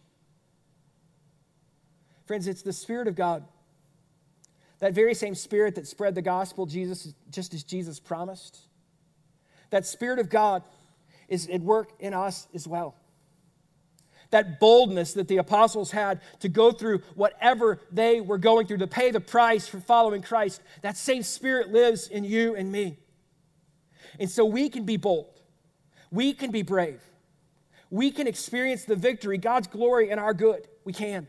Friends, 2.28 2.46
it's 2.46 2.62
the 2.62 2.72
Spirit 2.72 3.08
of 3.08 3.16
God. 3.16 3.42
That 4.78 4.92
very 4.92 5.14
same 5.14 5.34
Spirit 5.34 5.74
that 5.74 5.88
spread 5.88 6.14
the 6.14 6.22
gospel 6.22 6.66
Jesus, 6.66 7.12
just 7.30 7.54
as 7.54 7.64
Jesus 7.64 7.98
promised. 7.98 8.58
That 9.70 9.86
Spirit 9.86 10.20
of 10.20 10.30
God 10.30 10.62
is 11.28 11.48
at 11.48 11.62
work 11.62 11.90
in 11.98 12.14
us 12.14 12.46
as 12.54 12.68
well 12.68 12.94
that 14.30 14.60
boldness 14.60 15.14
that 15.14 15.28
the 15.28 15.38
apostles 15.38 15.90
had 15.90 16.20
to 16.40 16.48
go 16.48 16.70
through 16.70 17.00
whatever 17.14 17.80
they 17.90 18.20
were 18.20 18.38
going 18.38 18.66
through, 18.66 18.78
to 18.78 18.86
pay 18.86 19.10
the 19.10 19.20
price 19.20 19.66
for 19.66 19.80
following 19.80 20.22
Christ, 20.22 20.60
that 20.82 20.96
same 20.96 21.22
spirit 21.22 21.72
lives 21.72 22.08
in 22.08 22.24
you 22.24 22.54
and 22.54 22.70
me. 22.70 22.98
And 24.20 24.30
so 24.30 24.44
we 24.44 24.68
can 24.68 24.84
be 24.84 24.96
bold, 24.96 25.40
we 26.10 26.32
can 26.32 26.50
be 26.50 26.62
brave, 26.62 27.00
we 27.90 28.10
can 28.10 28.26
experience 28.26 28.84
the 28.84 28.96
victory, 28.96 29.38
God's 29.38 29.66
glory, 29.66 30.10
and 30.10 30.20
our 30.20 30.34
good. 30.34 30.68
We 30.84 30.92
can. 30.92 31.26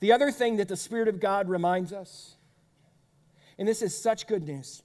The 0.00 0.12
other 0.12 0.30
thing 0.30 0.56
that 0.56 0.68
the 0.68 0.76
Spirit 0.76 1.08
of 1.08 1.20
God 1.20 1.48
reminds 1.48 1.92
us, 1.92 2.36
and 3.58 3.66
this 3.66 3.82
is 3.82 3.96
such 3.96 4.26
good 4.26 4.42
news 4.42 4.82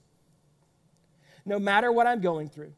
no 1.45 1.58
matter 1.58 1.91
what 1.91 2.06
I'm 2.06 2.22
going 2.22 2.48
through, 2.48 2.74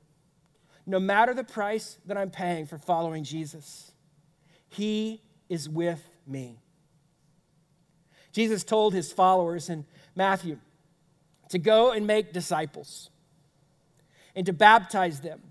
no 0.86 1.00
matter 1.00 1.34
the 1.34 1.44
price 1.44 1.98
that 2.06 2.18
I'm 2.18 2.32
paying 2.32 2.66
for 2.66 2.78
following 2.78 3.24
Jesus, 3.24 3.92
He 4.70 5.22
is 5.50 5.68
with 5.68 6.02
me. 6.26 6.62
Jesus 8.32 8.64
told 8.64 8.94
his 8.94 9.12
followers 9.12 9.70
in 9.70 9.86
Matthew 10.16 10.58
to 11.50 11.60
go 11.60 11.92
and 11.92 12.08
make 12.08 12.32
disciples 12.32 13.10
and 14.36 14.46
to 14.46 14.54
baptize 14.54 15.20
them 15.20 15.42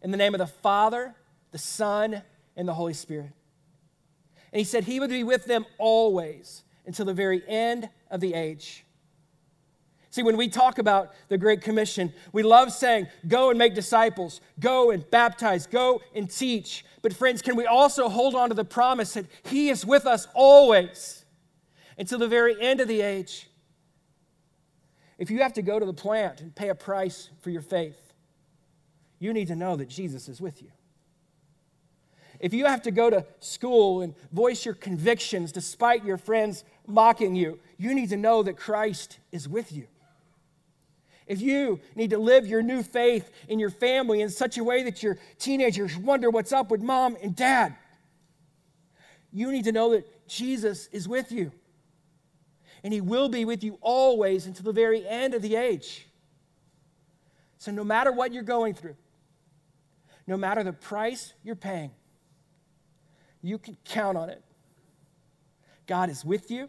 in 0.00 0.12
the 0.12 0.16
name 0.16 0.34
of 0.34 0.38
the 0.38 0.46
Father, 0.46 1.14
the 1.50 1.58
Son, 1.58 2.22
and 2.56 2.68
the 2.68 2.74
Holy 2.74 2.94
Spirit. 2.94 3.32
And 4.52 4.58
he 4.58 4.64
said 4.64 4.84
he 4.84 5.00
would 5.00 5.10
be 5.10 5.24
with 5.24 5.46
them 5.46 5.64
always 5.78 6.64
until 6.86 7.06
the 7.06 7.14
very 7.14 7.42
end 7.48 7.88
of 8.10 8.20
the 8.20 8.34
age. 8.34 8.84
See, 10.10 10.24
when 10.24 10.36
we 10.36 10.48
talk 10.48 10.78
about 10.78 11.14
the 11.28 11.38
Great 11.38 11.62
Commission, 11.62 12.12
we 12.32 12.42
love 12.42 12.72
saying, 12.72 13.06
go 13.28 13.50
and 13.50 13.58
make 13.58 13.74
disciples, 13.74 14.40
go 14.58 14.90
and 14.90 15.08
baptize, 15.08 15.68
go 15.68 16.02
and 16.16 16.28
teach. 16.28 16.84
But, 17.00 17.12
friends, 17.12 17.42
can 17.42 17.54
we 17.54 17.66
also 17.66 18.08
hold 18.08 18.34
on 18.34 18.48
to 18.48 18.54
the 18.54 18.64
promise 18.64 19.14
that 19.14 19.26
He 19.44 19.68
is 19.68 19.86
with 19.86 20.06
us 20.06 20.26
always 20.34 21.24
until 21.96 22.18
the 22.18 22.26
very 22.26 22.60
end 22.60 22.80
of 22.80 22.88
the 22.88 23.02
age? 23.02 23.48
If 25.16 25.30
you 25.30 25.42
have 25.42 25.52
to 25.52 25.62
go 25.62 25.78
to 25.78 25.86
the 25.86 25.94
plant 25.94 26.40
and 26.40 26.52
pay 26.52 26.70
a 26.70 26.74
price 26.74 27.30
for 27.40 27.50
your 27.50 27.62
faith, 27.62 28.12
you 29.20 29.32
need 29.32 29.46
to 29.48 29.54
know 29.54 29.76
that 29.76 29.88
Jesus 29.88 30.28
is 30.28 30.40
with 30.40 30.60
you. 30.60 30.70
If 32.40 32.54
you 32.54 32.66
have 32.66 32.82
to 32.82 32.90
go 32.90 33.10
to 33.10 33.26
school 33.38 34.00
and 34.00 34.14
voice 34.32 34.64
your 34.64 34.74
convictions 34.74 35.52
despite 35.52 36.04
your 36.04 36.16
friends 36.16 36.64
mocking 36.86 37.36
you, 37.36 37.60
you 37.76 37.94
need 37.94 38.08
to 38.08 38.16
know 38.16 38.42
that 38.42 38.56
Christ 38.56 39.18
is 39.30 39.48
with 39.48 39.70
you 39.70 39.86
if 41.30 41.40
you 41.40 41.78
need 41.94 42.10
to 42.10 42.18
live 42.18 42.44
your 42.44 42.60
new 42.60 42.82
faith 42.82 43.30
in 43.46 43.60
your 43.60 43.70
family 43.70 44.20
in 44.20 44.30
such 44.30 44.58
a 44.58 44.64
way 44.64 44.82
that 44.82 45.00
your 45.00 45.16
teenagers 45.38 45.96
wonder 45.96 46.28
what's 46.28 46.52
up 46.52 46.72
with 46.72 46.82
mom 46.82 47.16
and 47.22 47.36
dad, 47.36 47.76
you 49.32 49.52
need 49.52 49.62
to 49.62 49.70
know 49.70 49.92
that 49.92 50.26
Jesus 50.26 50.88
is 50.88 51.06
with 51.06 51.30
you. 51.30 51.52
And 52.82 52.92
he 52.92 53.00
will 53.00 53.28
be 53.28 53.44
with 53.44 53.62
you 53.62 53.78
always 53.80 54.46
until 54.46 54.64
the 54.64 54.72
very 54.72 55.06
end 55.06 55.34
of 55.34 55.40
the 55.40 55.54
age. 55.54 56.08
So, 57.58 57.70
no 57.70 57.84
matter 57.84 58.10
what 58.10 58.32
you're 58.32 58.42
going 58.42 58.74
through, 58.74 58.96
no 60.26 60.36
matter 60.36 60.64
the 60.64 60.72
price 60.72 61.32
you're 61.44 61.54
paying, 61.54 61.92
you 63.42 63.58
can 63.58 63.76
count 63.84 64.16
on 64.16 64.30
it. 64.30 64.42
God 65.86 66.10
is 66.10 66.24
with 66.24 66.50
you, 66.50 66.68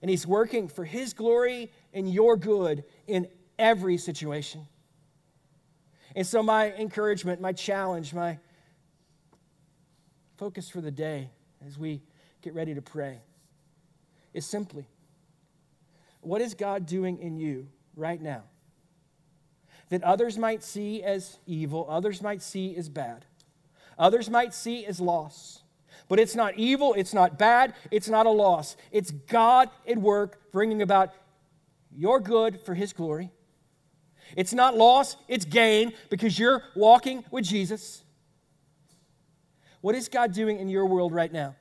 and 0.00 0.10
He's 0.10 0.26
working 0.26 0.68
for 0.68 0.84
His 0.84 1.12
glory 1.12 1.70
and 1.92 2.12
your 2.12 2.36
good 2.36 2.84
in 3.06 3.28
every 3.58 3.98
situation. 3.98 4.66
And 6.14 6.26
so, 6.26 6.42
my 6.42 6.72
encouragement, 6.72 7.40
my 7.40 7.52
challenge, 7.52 8.14
my 8.14 8.38
focus 10.36 10.68
for 10.68 10.80
the 10.80 10.90
day 10.90 11.30
as 11.66 11.78
we 11.78 12.02
get 12.42 12.54
ready 12.54 12.74
to 12.74 12.82
pray 12.82 13.20
is 14.32 14.46
simply 14.46 14.86
what 16.20 16.40
is 16.40 16.54
God 16.54 16.86
doing 16.86 17.18
in 17.18 17.36
you 17.36 17.68
right 17.94 18.20
now 18.20 18.42
that 19.88 20.02
others 20.02 20.36
might 20.36 20.62
see 20.62 21.02
as 21.02 21.38
evil, 21.46 21.86
others 21.88 22.20
might 22.20 22.42
see 22.42 22.76
as 22.76 22.88
bad, 22.88 23.24
others 23.98 24.30
might 24.30 24.54
see 24.54 24.86
as 24.86 25.00
loss? 25.00 25.62
But 26.08 26.20
it's 26.20 26.36
not 26.36 26.56
evil, 26.56 26.94
it's 26.94 27.12
not 27.12 27.38
bad, 27.38 27.74
it's 27.90 28.08
not 28.08 28.26
a 28.26 28.30
loss. 28.30 28.76
It's 28.92 29.10
God 29.10 29.70
at 29.88 29.98
work 29.98 30.52
bringing 30.52 30.82
about 30.82 31.12
your 31.96 32.20
good 32.20 32.60
for 32.60 32.74
His 32.74 32.92
glory. 32.92 33.30
It's 34.36 34.52
not 34.52 34.76
loss, 34.76 35.16
it's 35.28 35.44
gain 35.44 35.92
because 36.10 36.38
you're 36.38 36.62
walking 36.74 37.24
with 37.30 37.44
Jesus. 37.44 38.02
What 39.80 39.94
is 39.94 40.08
God 40.08 40.32
doing 40.32 40.58
in 40.58 40.68
your 40.68 40.86
world 40.86 41.12
right 41.12 41.32
now? 41.32 41.54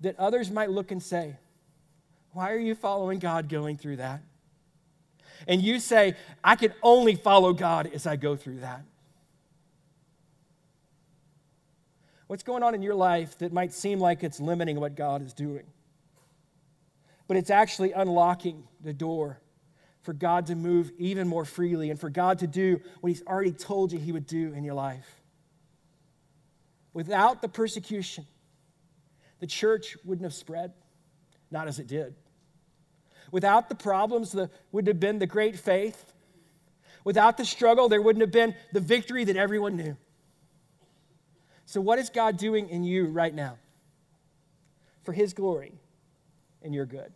That 0.00 0.18
others 0.18 0.50
might 0.50 0.70
look 0.70 0.90
and 0.90 1.02
say, 1.02 1.36
Why 2.32 2.52
are 2.52 2.58
you 2.58 2.74
following 2.74 3.18
God 3.18 3.48
going 3.48 3.76
through 3.76 3.96
that? 3.96 4.22
And 5.48 5.62
you 5.62 5.80
say, 5.80 6.16
I 6.42 6.56
can 6.56 6.72
only 6.82 7.14
follow 7.14 7.52
God 7.52 7.90
as 7.92 8.06
I 8.06 8.16
go 8.16 8.36
through 8.36 8.60
that. 8.60 8.82
What's 12.26 12.42
going 12.42 12.62
on 12.62 12.74
in 12.74 12.82
your 12.82 12.94
life 12.94 13.38
that 13.38 13.52
might 13.52 13.72
seem 13.72 14.00
like 14.00 14.24
it's 14.24 14.40
limiting 14.40 14.80
what 14.80 14.96
God 14.96 15.22
is 15.22 15.32
doing? 15.32 15.64
But 17.28 17.36
it's 17.36 17.50
actually 17.50 17.92
unlocking 17.92 18.64
the 18.80 18.92
door 18.92 19.40
for 20.02 20.12
God 20.12 20.46
to 20.46 20.54
move 20.54 20.92
even 20.98 21.28
more 21.28 21.44
freely 21.44 21.90
and 21.90 21.98
for 21.98 22.10
God 22.10 22.40
to 22.40 22.46
do 22.46 22.80
what 23.00 23.08
He's 23.08 23.22
already 23.26 23.52
told 23.52 23.92
you 23.92 23.98
He 23.98 24.12
would 24.12 24.26
do 24.26 24.52
in 24.52 24.64
your 24.64 24.74
life. 24.74 25.22
Without 26.92 27.42
the 27.42 27.48
persecution, 27.48 28.26
the 29.40 29.46
church 29.46 29.96
wouldn't 30.04 30.24
have 30.24 30.34
spread, 30.34 30.72
not 31.50 31.68
as 31.68 31.78
it 31.78 31.86
did. 31.86 32.14
Without 33.30 33.68
the 33.68 33.74
problems, 33.74 34.32
there 34.32 34.50
would 34.72 34.86
have 34.86 35.00
been 35.00 35.18
the 35.18 35.26
great 35.26 35.58
faith. 35.58 36.12
Without 37.04 37.36
the 37.36 37.44
struggle, 37.44 37.88
there 37.88 38.00
wouldn't 38.00 38.22
have 38.22 38.32
been 38.32 38.54
the 38.72 38.80
victory 38.80 39.24
that 39.24 39.36
everyone 39.36 39.76
knew. 39.76 39.96
So, 41.66 41.80
what 41.80 41.98
is 41.98 42.10
God 42.10 42.36
doing 42.36 42.68
in 42.68 42.84
you 42.84 43.06
right 43.06 43.34
now? 43.34 43.58
For 45.02 45.12
His 45.12 45.34
glory 45.34 45.72
and 46.62 46.74
your 46.74 46.86
good. 46.86 47.12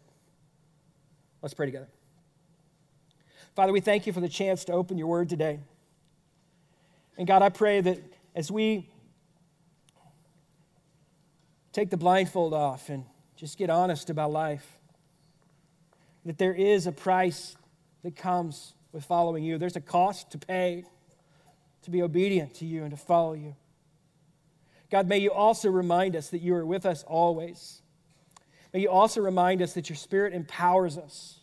Let's 1.40 1.54
pray 1.54 1.66
together. 1.66 1.88
Father, 3.54 3.72
we 3.72 3.80
thank 3.80 4.06
you 4.06 4.12
for 4.12 4.20
the 4.20 4.28
chance 4.28 4.64
to 4.64 4.72
open 4.72 4.98
your 4.98 5.06
word 5.06 5.28
today. 5.28 5.60
And 7.16 7.26
God, 7.26 7.42
I 7.42 7.48
pray 7.48 7.80
that 7.80 7.98
as 8.34 8.50
we 8.50 8.88
take 11.72 11.90
the 11.90 11.96
blindfold 11.96 12.54
off 12.54 12.88
and 12.88 13.04
just 13.36 13.58
get 13.58 13.70
honest 13.70 14.10
about 14.10 14.32
life, 14.32 14.66
that 16.24 16.38
there 16.38 16.54
is 16.54 16.86
a 16.86 16.92
price 16.92 17.56
that 18.02 18.16
comes 18.16 18.74
with 18.92 19.04
following 19.04 19.44
you. 19.44 19.58
There's 19.58 19.76
a 19.76 19.80
cost 19.80 20.30
to 20.32 20.38
pay 20.38 20.84
to 21.82 21.90
be 21.90 22.02
obedient 22.02 22.54
to 22.54 22.66
you 22.66 22.82
and 22.82 22.90
to 22.90 22.96
follow 22.96 23.32
you. 23.32 23.54
God, 24.90 25.06
may 25.08 25.18
you 25.18 25.30
also 25.30 25.70
remind 25.70 26.16
us 26.16 26.30
that 26.30 26.40
you 26.40 26.54
are 26.54 26.66
with 26.66 26.84
us 26.84 27.04
always. 27.04 27.82
May 28.72 28.80
you 28.80 28.90
also 28.90 29.20
remind 29.20 29.62
us 29.62 29.74
that 29.74 29.88
your 29.88 29.96
Spirit 29.96 30.34
empowers 30.34 30.98
us. 30.98 31.38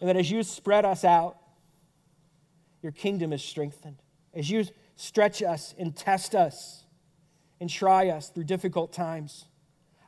And 0.00 0.08
that 0.08 0.16
as 0.16 0.30
you 0.30 0.42
spread 0.42 0.84
us 0.84 1.04
out, 1.04 1.36
your 2.82 2.92
kingdom 2.92 3.32
is 3.32 3.42
strengthened. 3.42 3.96
As 4.34 4.48
you 4.48 4.64
stretch 4.96 5.42
us 5.42 5.74
and 5.78 5.96
test 5.96 6.34
us 6.34 6.84
and 7.60 7.68
try 7.68 8.08
us 8.08 8.28
through 8.28 8.44
difficult 8.44 8.92
times, 8.92 9.46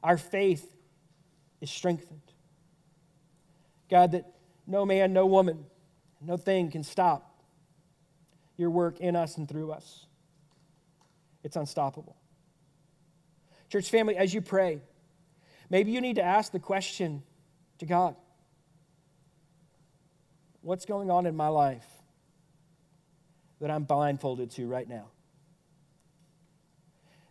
our 0.02 0.16
faith 0.16 0.76
is 1.60 1.70
strengthened. 1.70 2.20
God, 3.88 4.12
that 4.12 4.24
no 4.66 4.86
man, 4.86 5.12
no 5.12 5.26
woman, 5.26 5.66
no 6.20 6.36
thing 6.36 6.70
can 6.70 6.84
stop 6.84 7.42
your 8.56 8.70
work 8.70 9.00
in 9.00 9.16
us 9.16 9.36
and 9.36 9.48
through 9.48 9.72
us. 9.72 10.06
It's 11.42 11.56
unstoppable. 11.56 12.16
Church 13.70 13.88
family, 13.90 14.16
as 14.16 14.34
you 14.34 14.40
pray, 14.40 14.82
maybe 15.68 15.92
you 15.92 16.00
need 16.00 16.16
to 16.16 16.22
ask 16.22 16.52
the 16.52 16.58
question 16.58 17.22
to 17.78 17.86
God 17.86 18.16
What's 20.62 20.84
going 20.84 21.10
on 21.10 21.24
in 21.24 21.34
my 21.36 21.48
life 21.48 21.86
that 23.60 23.70
I'm 23.70 23.84
blindfolded 23.84 24.50
to 24.52 24.66
right 24.66 24.86
now? 24.86 25.06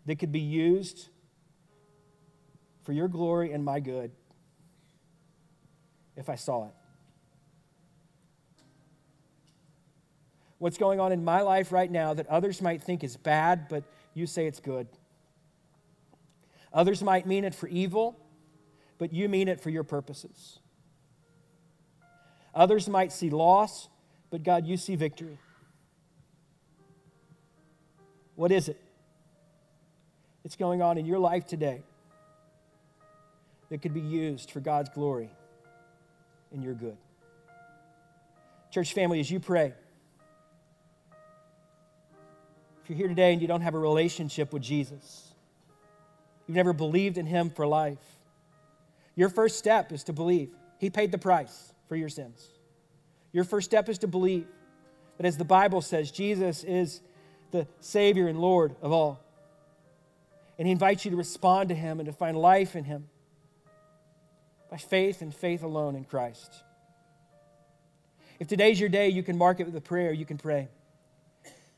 That 0.07 0.17
could 0.17 0.31
be 0.31 0.39
used 0.39 1.09
for 2.83 2.93
your 2.93 3.07
glory 3.07 3.51
and 3.51 3.63
my 3.63 3.79
good 3.79 4.11
if 6.15 6.27
I 6.27 6.35
saw 6.35 6.65
it. 6.65 6.73
What's 10.57 10.77
going 10.77 10.99
on 10.99 11.11
in 11.11 11.23
my 11.23 11.41
life 11.41 11.71
right 11.71 11.89
now 11.89 12.13
that 12.15 12.27
others 12.27 12.61
might 12.61 12.83
think 12.83 13.03
is 13.03 13.15
bad, 13.15 13.67
but 13.69 13.83
you 14.13 14.25
say 14.27 14.47
it's 14.47 14.59
good. 14.59 14.87
Others 16.73 17.01
might 17.03 17.25
mean 17.25 17.43
it 17.45 17.55
for 17.55 17.67
evil, 17.67 18.19
but 18.97 19.13
you 19.13 19.27
mean 19.27 19.47
it 19.47 19.59
for 19.59 19.69
your 19.69 19.83
purposes. 19.83 20.59
Others 22.53 22.87
might 22.87 23.11
see 23.11 23.29
loss, 23.29 23.89
but 24.29 24.43
God, 24.43 24.65
you 24.65 24.77
see 24.77 24.95
victory. 24.95 25.37
What 28.35 28.51
is 28.51 28.69
it? 28.69 28.79
It's 30.45 30.55
going 30.55 30.81
on 30.81 30.97
in 30.97 31.05
your 31.05 31.19
life 31.19 31.45
today 31.45 31.83
that 33.69 33.81
could 33.81 33.93
be 33.93 34.01
used 34.01 34.51
for 34.51 34.59
God's 34.59 34.89
glory 34.89 35.29
and 36.51 36.63
your 36.63 36.73
good. 36.73 36.97
Church 38.71 38.93
family, 38.93 39.19
as 39.19 39.29
you 39.29 39.39
pray, 39.39 39.73
you're 42.89 42.97
here 42.97 43.07
today 43.07 43.33
and 43.33 43.41
you 43.41 43.47
don't 43.47 43.61
have 43.61 43.75
a 43.75 43.79
relationship 43.79 44.51
with 44.51 44.61
Jesus, 44.61 45.33
you've 46.47 46.55
never 46.55 46.73
believed 46.73 47.17
in 47.17 47.25
Him 47.25 47.49
for 47.49 47.67
life, 47.67 47.97
your 49.15 49.29
first 49.29 49.57
step 49.57 49.91
is 49.91 50.03
to 50.05 50.13
believe. 50.13 50.49
He 50.79 50.89
paid 50.89 51.11
the 51.11 51.17
price 51.17 51.73
for 51.87 51.95
your 51.95 52.09
sins. 52.09 52.47
Your 53.31 53.43
first 53.43 53.65
step 53.65 53.89
is 53.89 53.99
to 53.99 54.07
believe 54.07 54.47
that, 55.17 55.25
as 55.25 55.37
the 55.37 55.45
Bible 55.45 55.81
says, 55.81 56.09
Jesus 56.09 56.63
is 56.63 57.01
the 57.51 57.67
Savior 57.81 58.27
and 58.27 58.39
Lord 58.39 58.75
of 58.81 58.91
all. 58.91 59.19
And 60.57 60.67
He 60.67 60.71
invites 60.71 61.05
you 61.05 61.11
to 61.11 61.17
respond 61.17 61.69
to 61.69 61.75
Him 61.75 61.99
and 61.99 62.07
to 62.07 62.13
find 62.13 62.37
life 62.37 62.75
in 62.75 62.85
Him 62.85 63.07
by 64.71 64.77
faith 64.77 65.21
and 65.21 65.33
faith 65.33 65.63
alone 65.63 65.95
in 65.95 66.05
Christ. 66.05 66.63
If 68.39 68.47
today's 68.47 68.79
your 68.79 68.89
day, 68.89 69.09
you 69.09 69.21
can 69.21 69.37
mark 69.37 69.59
it 69.59 69.65
with 69.65 69.75
a 69.75 69.81
prayer. 69.81 70.13
You 70.13 70.25
can 70.25 70.37
pray 70.37 70.69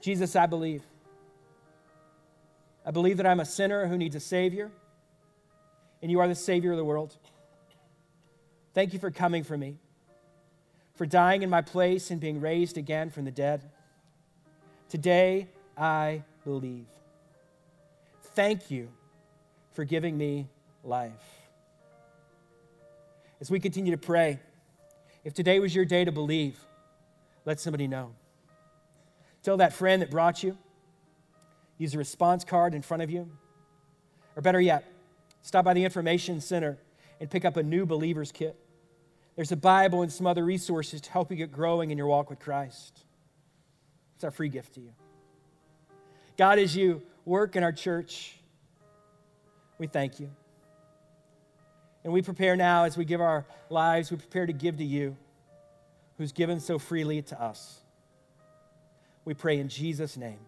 Jesus, 0.02 0.36
I 0.36 0.48
believe. 0.48 0.82
I 2.86 2.92
believe 2.92 3.18
that 3.18 3.26
I'm 3.26 3.40
a 3.40 3.46
sinner 3.46 3.88
who 3.88 3.98
needs 3.98 4.16
a 4.16 4.20
Savior, 4.20 4.72
and 6.02 6.10
you 6.10 6.20
are 6.20 6.28
the 6.28 6.36
Savior 6.36 6.72
of 6.72 6.78
the 6.78 6.84
world. 6.84 7.16
Thank 8.74 8.94
you 8.94 9.00
for 9.00 9.12
coming 9.12 9.44
for 9.44 9.58
me, 9.58 9.78
for 10.96 11.06
dying 11.06 11.44
in 11.44 11.50
my 11.50 11.62
place 11.62 12.10
and 12.10 12.20
being 12.20 12.42
raised 12.42 12.78
again 12.78 13.10
from 13.10 13.26
the 13.26 13.32
dead. 13.32 13.70
Today, 14.90 15.48
I 15.78 16.24
believe. 16.44 16.86
Thank 18.34 18.72
you 18.72 18.90
for 19.74 19.84
giving 19.84 20.18
me 20.18 20.48
life. 20.84 21.12
As 23.40 23.52
we 23.52 23.60
continue 23.60 23.92
to 23.92 23.98
pray, 23.98 24.40
if 25.24 25.34
today 25.34 25.60
was 25.60 25.76
your 25.76 25.86
day 25.86 26.06
to 26.06 26.12
believe, 26.12 26.60
let 27.46 27.60
somebody 27.60 27.88
know. 27.88 28.14
Tell 29.44 29.58
that 29.58 29.74
friend 29.74 30.02
that 30.02 30.12
brought 30.12 30.44
you, 30.44 30.58
use 31.82 31.96
a 31.96 31.98
response 31.98 32.44
card 32.44 32.76
in 32.76 32.84
front 32.84 33.02
of 33.02 33.10
you. 33.10 33.28
Or 34.36 34.42
better 34.42 34.62
yet, 34.62 34.86
stop 35.42 35.66
by 35.66 35.74
the 35.74 35.84
Information 35.84 36.40
Center 36.40 36.78
and 37.20 37.30
pick 37.30 37.44
up 37.44 37.58
a 37.58 37.64
new 37.64 37.88
believer's 37.88 38.32
kit. 38.32 38.56
There's 39.36 39.52
a 39.52 39.58
Bible 39.58 40.04
and 40.04 40.12
some 40.12 40.28
other 40.28 40.46
resources 40.46 41.02
to 41.02 41.12
help 41.12 41.32
you 41.32 41.38
get 41.38 41.52
growing 41.52 41.90
in 41.90 41.98
your 41.98 42.06
walk 42.06 42.30
with 42.30 42.40
Christ. 42.40 43.04
It's 44.16 44.24
our 44.24 44.30
free 44.30 44.50
gift 44.50 44.76
to 44.76 44.82
you. 44.82 44.92
God, 46.38 46.60
as 46.60 46.76
you 46.76 47.02
work 47.26 47.56
in 47.56 47.64
our 47.64 47.72
church, 47.72 48.36
we 49.80 49.88
thank 49.88 50.20
you. 50.20 50.30
And 52.04 52.14
we 52.14 52.22
prepare 52.22 52.56
now 52.56 52.84
as 52.84 52.96
we 52.96 53.06
give 53.06 53.22
our 53.22 53.46
lives, 53.70 54.12
we 54.12 54.18
prepare 54.18 54.46
to 54.46 54.54
give 54.54 54.78
to 54.78 54.84
you, 54.84 55.18
who's 56.18 56.32
given 56.32 56.60
so 56.60 56.78
freely 56.78 57.24
to 57.24 57.42
us. 57.42 57.80
We 59.26 59.34
pray 59.34 59.60
in 59.60 59.70
Jesus' 59.70 60.18
name. 60.18 60.40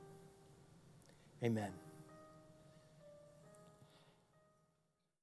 Amen. 1.43 1.83